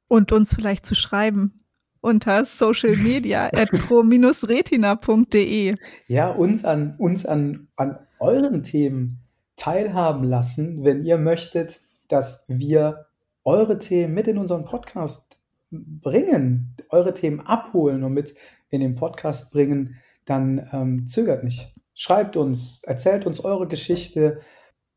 Und 0.07 0.31
uns 0.31 0.53
vielleicht 0.53 0.85
zu 0.85 0.95
schreiben 0.95 1.57
unter 2.01 2.45
socialmedia 2.45 3.47
at 3.53 3.71
pro-retina.de. 3.71 5.75
Ja, 6.07 6.29
uns 6.29 6.63
an, 6.63 6.95
uns 6.97 7.25
an, 7.25 7.67
an 7.75 7.99
euren 8.19 8.63
Themen 8.63 9.19
teilhaben 9.55 10.23
lassen, 10.23 10.83
wenn 10.83 11.03
ihr 11.03 11.17
möchtet, 11.17 11.81
dass 12.07 12.45
wir 12.47 13.07
eure 13.43 13.79
Themen 13.79 14.13
mit 14.13 14.27
in 14.27 14.37
unseren 14.37 14.65
Podcast 14.65 15.39
bringen, 15.71 16.75
eure 16.89 17.13
Themen 17.13 17.41
abholen 17.41 18.03
und 18.03 18.13
mit 18.13 18.35
in 18.69 18.81
den 18.81 18.95
Podcast 18.95 19.51
bringen, 19.51 19.95
dann 20.25 20.69
ähm, 20.71 21.07
zögert 21.07 21.43
nicht. 21.43 21.73
Schreibt 21.93 22.37
uns, 22.37 22.83
erzählt 22.83 23.25
uns 23.25 23.39
eure 23.39 23.67
Geschichte. 23.67 24.41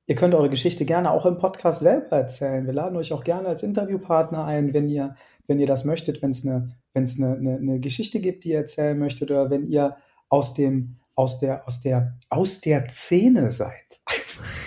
Ihr 0.06 0.16
könnt 0.16 0.34
eure 0.34 0.50
Geschichte 0.50 0.84
gerne 0.84 1.10
auch 1.10 1.24
im 1.24 1.38
Podcast 1.38 1.80
selber 1.80 2.16
erzählen. 2.16 2.66
Wir 2.66 2.72
laden 2.72 2.96
euch 2.96 3.12
auch 3.12 3.22
gerne 3.22 3.48
als 3.48 3.62
Interviewpartner 3.62 4.44
ein, 4.44 4.74
wenn 4.74 4.88
ihr, 4.88 5.14
wenn 5.46 5.60
ihr 5.60 5.66
das 5.66 5.84
möchtet, 5.84 6.22
wenn 6.22 6.30
es 6.30 6.44
eine, 6.44 6.70
wenn 6.92 7.04
es 7.04 7.18
eine, 7.18 7.36
eine, 7.36 7.56
eine 7.56 7.80
Geschichte 7.80 8.20
gibt, 8.20 8.44
die 8.44 8.50
ihr 8.50 8.58
erzählen 8.58 8.98
möchtet, 8.98 9.30
oder 9.30 9.50
wenn 9.50 9.66
ihr 9.66 9.96
aus 10.28 10.54
dem, 10.54 10.96
aus 11.14 11.38
der, 11.38 11.66
aus 11.66 11.80
der, 11.80 12.16
aus 12.28 12.60
der 12.60 12.88
Szene 12.88 13.50
seid. 13.50 14.00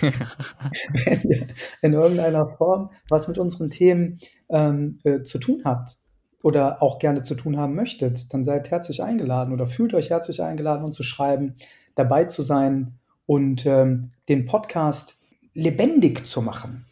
wenn 0.00 1.20
ihr 1.30 1.46
in 1.82 1.92
irgendeiner 1.92 2.48
Form 2.56 2.90
was 3.08 3.28
mit 3.28 3.38
unseren 3.38 3.70
Themen 3.70 4.18
ähm, 4.48 4.98
äh, 5.04 5.22
zu 5.22 5.38
tun 5.38 5.62
habt 5.64 5.96
oder 6.42 6.82
auch 6.82 6.98
gerne 6.98 7.22
zu 7.22 7.34
tun 7.34 7.56
haben 7.56 7.74
möchtet, 7.74 8.32
dann 8.32 8.44
seid 8.44 8.70
herzlich 8.70 9.02
eingeladen 9.02 9.52
oder 9.52 9.66
fühlt 9.66 9.94
euch 9.94 10.10
herzlich 10.10 10.42
eingeladen, 10.42 10.84
uns 10.84 10.96
zu 10.96 11.02
schreiben 11.02 11.56
dabei 11.94 12.24
zu 12.24 12.42
sein 12.42 12.98
und 13.26 13.66
ähm, 13.66 14.10
den 14.28 14.46
Podcast 14.46 15.20
lebendig 15.54 16.26
zu 16.26 16.42
machen. 16.42 16.86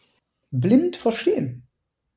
Blind 0.51 0.95
verstehen. 0.95 1.67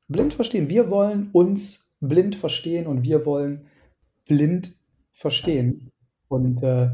Blind 0.08 0.34
verstehen. 0.34 0.68
Wir 0.68 0.88
wollen 0.90 1.30
uns 1.32 1.96
blind 2.00 2.36
verstehen 2.36 2.86
und 2.86 3.02
wir 3.02 3.26
wollen 3.26 3.66
blind 4.26 4.72
verstehen. 5.12 5.92
Und 6.28 6.62
äh, 6.62 6.90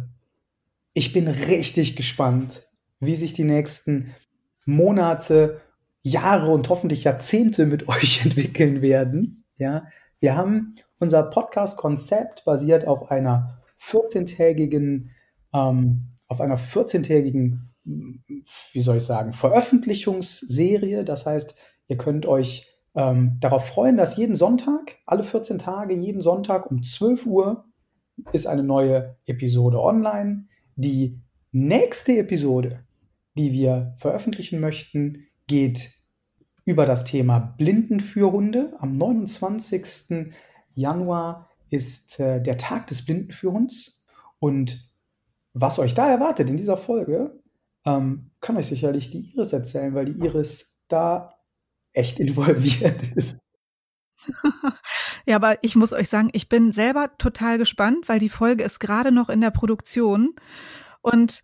ich 0.95 1.12
bin 1.12 1.29
richtig 1.29 1.97
gespannt, 1.97 2.62
wie 3.01 3.17
sich 3.17 3.33
die 3.33 3.45
nächsten 3.45 4.15
Monate, 4.65 5.61
Jahre 6.05 6.51
und 6.51 6.69
hoffentlich 6.69 7.05
Jahrzehnte 7.05 7.67
mit 7.67 7.88
euch 7.88 8.25
entwickeln 8.25 8.83
werden. 8.83 9.45
Ja, 9.57 9.87
wir 10.19 10.37
haben 10.37 10.77
unser 10.99 11.23
Podcast-Konzept 11.25 12.45
basiert 12.45 12.87
auf 12.87 13.11
einer 13.11 13.62
14-tägigen 13.79 15.11
ähm, 15.53 16.12
auf 16.29 16.41
einer 16.41 16.57
14-tägigen, 16.57 17.72
wie 17.85 18.81
soll 18.81 18.97
ich 18.97 19.05
sagen, 19.05 19.33
Veröffentlichungsserie. 19.33 21.05
Das 21.05 21.27
heißt, 21.27 21.57
ihr 21.88 21.97
könnt 21.97 22.27
euch 22.27 22.73
ähm, 22.95 23.38
darauf 23.40 23.66
freuen, 23.66 23.97
dass 23.97 24.16
jeden 24.16 24.35
Sonntag, 24.35 24.99
alle 25.07 25.25
14 25.25 25.59
Tage, 25.59 25.95
jeden 25.95 26.21
Sonntag 26.21 26.71
um 26.71 26.83
12 26.83 27.27
Uhr 27.27 27.64
ist 28.33 28.47
eine 28.47 28.62
neue 28.62 29.16
Episode 29.27 29.81
online. 29.83 30.47
Die 30.77 31.21
nächste 31.51 32.18
Episode, 32.18 32.85
die 33.37 33.53
wir 33.53 33.95
veröffentlichen 33.97 34.61
möchten, 34.61 35.27
geht 35.47 35.90
über 36.64 36.87
das 36.87 37.05
Thema 37.05 37.38
Blindenführhunde. 37.59 38.75
Am 38.79 38.97
29. 38.97 40.33
Januar 40.71 41.49
ist 41.71 42.21
äh, 42.21 42.40
der 42.42 42.59
Tag 42.59 42.87
des 42.87 43.05
Blindenführhunds 43.05 44.05
und 44.38 44.88
was 45.55 45.79
euch 45.79 45.95
da 45.95 46.09
erwartet 46.11 46.49
in 46.49 46.57
dieser 46.57 46.77
Folge, 46.77 47.42
ähm, 47.85 48.31
kann 48.40 48.57
euch 48.57 48.66
sicherlich 48.66 49.11
die 49.11 49.31
Iris 49.33 49.53
erzählen, 49.53 49.95
weil 49.95 50.07
die 50.07 50.25
Iris 50.25 50.79
da 50.88 51.35
echt 51.92 52.21
involviert 52.21 53.03
ist. 53.16 53.38
ja, 55.27 55.37
aber 55.37 55.62
ich 55.62 55.75
muss 55.75 55.92
euch 55.92 56.09
sagen, 56.09 56.31
ich 56.33 56.49
bin 56.49 56.73
selber 56.73 57.16
total 57.18 57.59
gespannt, 57.59 58.09
weil 58.09 58.18
die 58.18 58.29
Folge 58.29 58.62
ist 58.62 58.79
gerade 58.79 59.11
noch 59.11 59.29
in 59.29 59.40
der 59.40 59.51
Produktion 59.51 60.35
und 61.01 61.42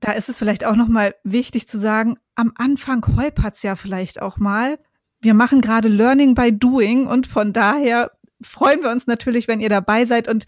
da 0.00 0.12
ist 0.12 0.28
es 0.28 0.38
vielleicht 0.38 0.64
auch 0.64 0.76
noch 0.76 0.88
mal 0.88 1.14
wichtig 1.24 1.66
zu 1.66 1.78
sagen, 1.78 2.18
am 2.34 2.52
Anfang 2.56 3.04
holpert's 3.16 3.62
ja 3.62 3.74
vielleicht 3.74 4.20
auch 4.20 4.36
mal. 4.36 4.78
Wir 5.20 5.34
machen 5.34 5.60
gerade 5.60 5.88
Learning 5.88 6.34
by 6.34 6.56
Doing 6.56 7.06
und 7.06 7.26
von 7.26 7.52
daher 7.52 8.12
freuen 8.42 8.82
wir 8.82 8.90
uns 8.90 9.06
natürlich, 9.06 9.48
wenn 9.48 9.60
ihr 9.60 9.70
dabei 9.70 10.04
seid 10.04 10.28
und 10.28 10.44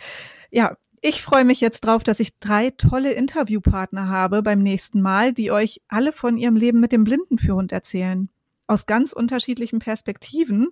ja, 0.50 0.76
ich 1.08 1.22
freue 1.22 1.44
mich 1.44 1.60
jetzt 1.60 1.82
drauf, 1.82 2.02
dass 2.02 2.18
ich 2.18 2.36
drei 2.40 2.70
tolle 2.70 3.12
Interviewpartner 3.12 4.08
habe 4.08 4.42
beim 4.42 4.58
nächsten 4.58 5.00
Mal, 5.00 5.32
die 5.32 5.52
euch 5.52 5.80
alle 5.86 6.12
von 6.12 6.36
ihrem 6.36 6.56
Leben 6.56 6.80
mit 6.80 6.90
dem 6.90 7.04
Blindenführhund 7.04 7.70
erzählen. 7.70 8.28
Aus 8.66 8.86
ganz 8.86 9.12
unterschiedlichen 9.12 9.78
Perspektiven. 9.78 10.68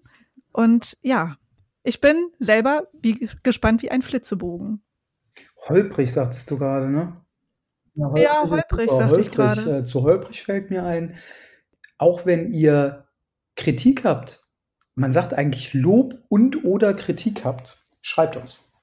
Und 0.53 0.99
ja, 1.03 1.37
ich 1.85 2.01
bin 2.01 2.31
selber 2.41 2.89
wie, 3.01 3.29
gespannt 3.45 3.83
wie 3.83 3.93
ein 3.93 4.03
Flitzebogen. 4.03 4.83
Holprig, 5.69 6.13
sagtest 6.13 6.51
du 6.51 6.59
gerade, 6.59 6.91
ne? 6.91 7.21
Ja, 7.95 8.07
holprig, 8.07 8.23
ja, 8.25 8.51
holprig 8.51 8.91
sagte 8.91 9.21
ich 9.21 9.31
gerade. 9.31 9.79
Äh, 9.79 9.85
zu 9.85 10.03
holprig 10.03 10.43
fällt 10.43 10.71
mir 10.71 10.83
ein, 10.83 11.15
auch 11.97 12.27
wenn 12.27 12.51
ihr 12.51 13.07
Kritik 13.55 14.05
habt, 14.05 14.49
man 14.97 15.13
sagt 15.13 15.33
eigentlich 15.33 15.75
Lob 15.75 16.15
und 16.29 16.65
oder 16.65 16.93
Kritik 16.93 17.45
habt, 17.45 17.79
schreibt 18.01 18.37
uns 18.37 18.74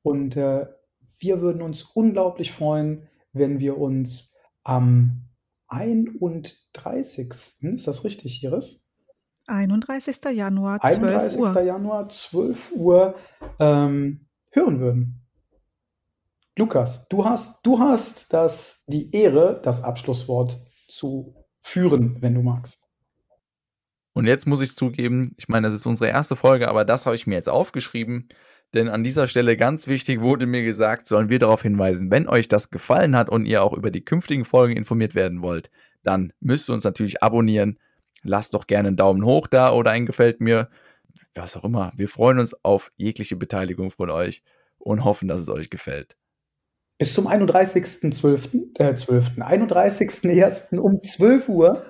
und 0.02 0.36
äh, 0.36 0.68
wir 1.20 1.42
würden 1.42 1.62
uns 1.62 1.84
unglaublich 1.84 2.52
freuen, 2.52 3.08
wenn 3.34 3.60
wir 3.60 3.78
uns 3.78 4.36
am 4.64 5.28
31. 5.68 7.32
Ist 7.62 7.88
das 7.88 8.04
richtig, 8.04 8.44
Iris? 8.44 8.84
31. 9.48 10.18
Januar, 10.34 10.80
12 10.82 10.98
31. 10.98 11.40
Uhr. 11.40 11.62
Januar, 11.62 12.10
12 12.10 12.72
Uhr 12.74 13.16
ähm, 13.60 14.28
hören 14.52 14.80
würden. 14.80 15.28
Lukas, 16.58 17.08
du 17.08 17.24
hast, 17.24 17.66
du 17.66 17.80
hast 17.80 18.34
das, 18.34 18.84
die 18.88 19.12
Ehre, 19.16 19.62
das 19.64 19.84
Abschlusswort 19.84 20.60
zu 20.88 21.36
führen, 21.60 22.22
wenn 22.22 22.34
du 22.34 22.42
magst. 22.42 22.87
Und 24.18 24.26
jetzt 24.26 24.48
muss 24.48 24.62
ich 24.62 24.76
zugeben, 24.76 25.36
ich 25.38 25.48
meine, 25.48 25.68
das 25.68 25.76
ist 25.76 25.86
unsere 25.86 26.10
erste 26.10 26.36
Folge, 26.36 26.70
aber 26.70 26.86
das 26.86 27.06
habe 27.06 27.16
ich 27.16 27.28
mir 27.28 27.36
jetzt 27.36 27.50
aufgeschrieben. 27.50 28.30
Denn 28.74 28.90
an 28.90 29.04
dieser 29.04 29.28
Stelle 29.28 29.56
ganz 29.58 29.86
wichtig 29.86 30.22
wurde 30.22 30.48
mir 30.48 30.64
gesagt, 30.64 31.06
sollen 31.06 31.30
wir 31.30 31.38
darauf 31.38 31.62
hinweisen, 31.62 32.10
wenn 32.10 32.28
euch 32.28 32.48
das 32.48 32.72
gefallen 32.72 33.16
hat 33.16 33.30
und 33.30 33.46
ihr 33.46 33.62
auch 33.62 33.74
über 33.74 33.92
die 33.92 34.04
künftigen 34.04 34.44
Folgen 34.44 34.76
informiert 34.76 35.14
werden 35.14 35.44
wollt, 35.44 35.70
dann 36.02 36.34
müsst 36.40 36.68
ihr 36.68 36.74
uns 36.74 36.84
natürlich 36.84 37.22
abonnieren. 37.22 37.78
Lasst 38.24 38.56
doch 38.56 38.66
gerne 38.66 38.88
einen 38.88 38.98
Daumen 38.98 39.24
hoch 39.24 39.46
da 39.46 39.72
oder 39.72 39.92
ein 39.92 40.08
Gefällt 40.08 40.42
mir, 40.42 40.68
was 41.36 41.56
auch 41.56 41.64
immer. 41.64 41.92
Wir 41.96 42.10
freuen 42.10 42.40
uns 42.40 42.56
auf 42.66 42.92
jegliche 42.98 43.36
Beteiligung 43.36 43.92
von 43.92 44.10
euch 44.10 44.42
und 44.80 45.06
hoffen, 45.06 45.28
dass 45.28 45.42
es 45.42 45.50
euch 45.50 45.70
gefällt. 45.70 46.18
Bis 46.98 47.14
zum 47.14 47.28
31.12., 47.28 48.80
äh, 48.80 48.96
12., 48.96 49.38
31.01. 49.38 50.80
um 50.80 51.00
12 51.04 51.50
Uhr 51.50 51.84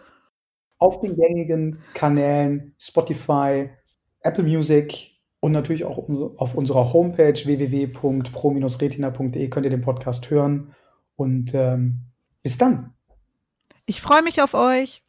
auf 0.79 1.01
den 1.01 1.15
gängigen 1.15 1.83
Kanälen 1.93 2.73
Spotify, 2.79 3.69
Apple 4.21 4.43
Music 4.43 5.11
und 5.39 5.51
natürlich 5.51 5.85
auch 5.85 6.09
auf 6.37 6.55
unserer 6.55 6.93
Homepage 6.93 7.33
www.pro-retina.de 7.33 9.49
könnt 9.49 9.65
ihr 9.65 9.69
den 9.69 9.81
Podcast 9.81 10.29
hören. 10.29 10.73
Und 11.15 11.53
ähm, 11.53 12.05
bis 12.43 12.57
dann. 12.57 12.93
Ich 13.85 14.01
freue 14.01 14.23
mich 14.23 14.41
auf 14.41 14.53
euch. 14.53 15.03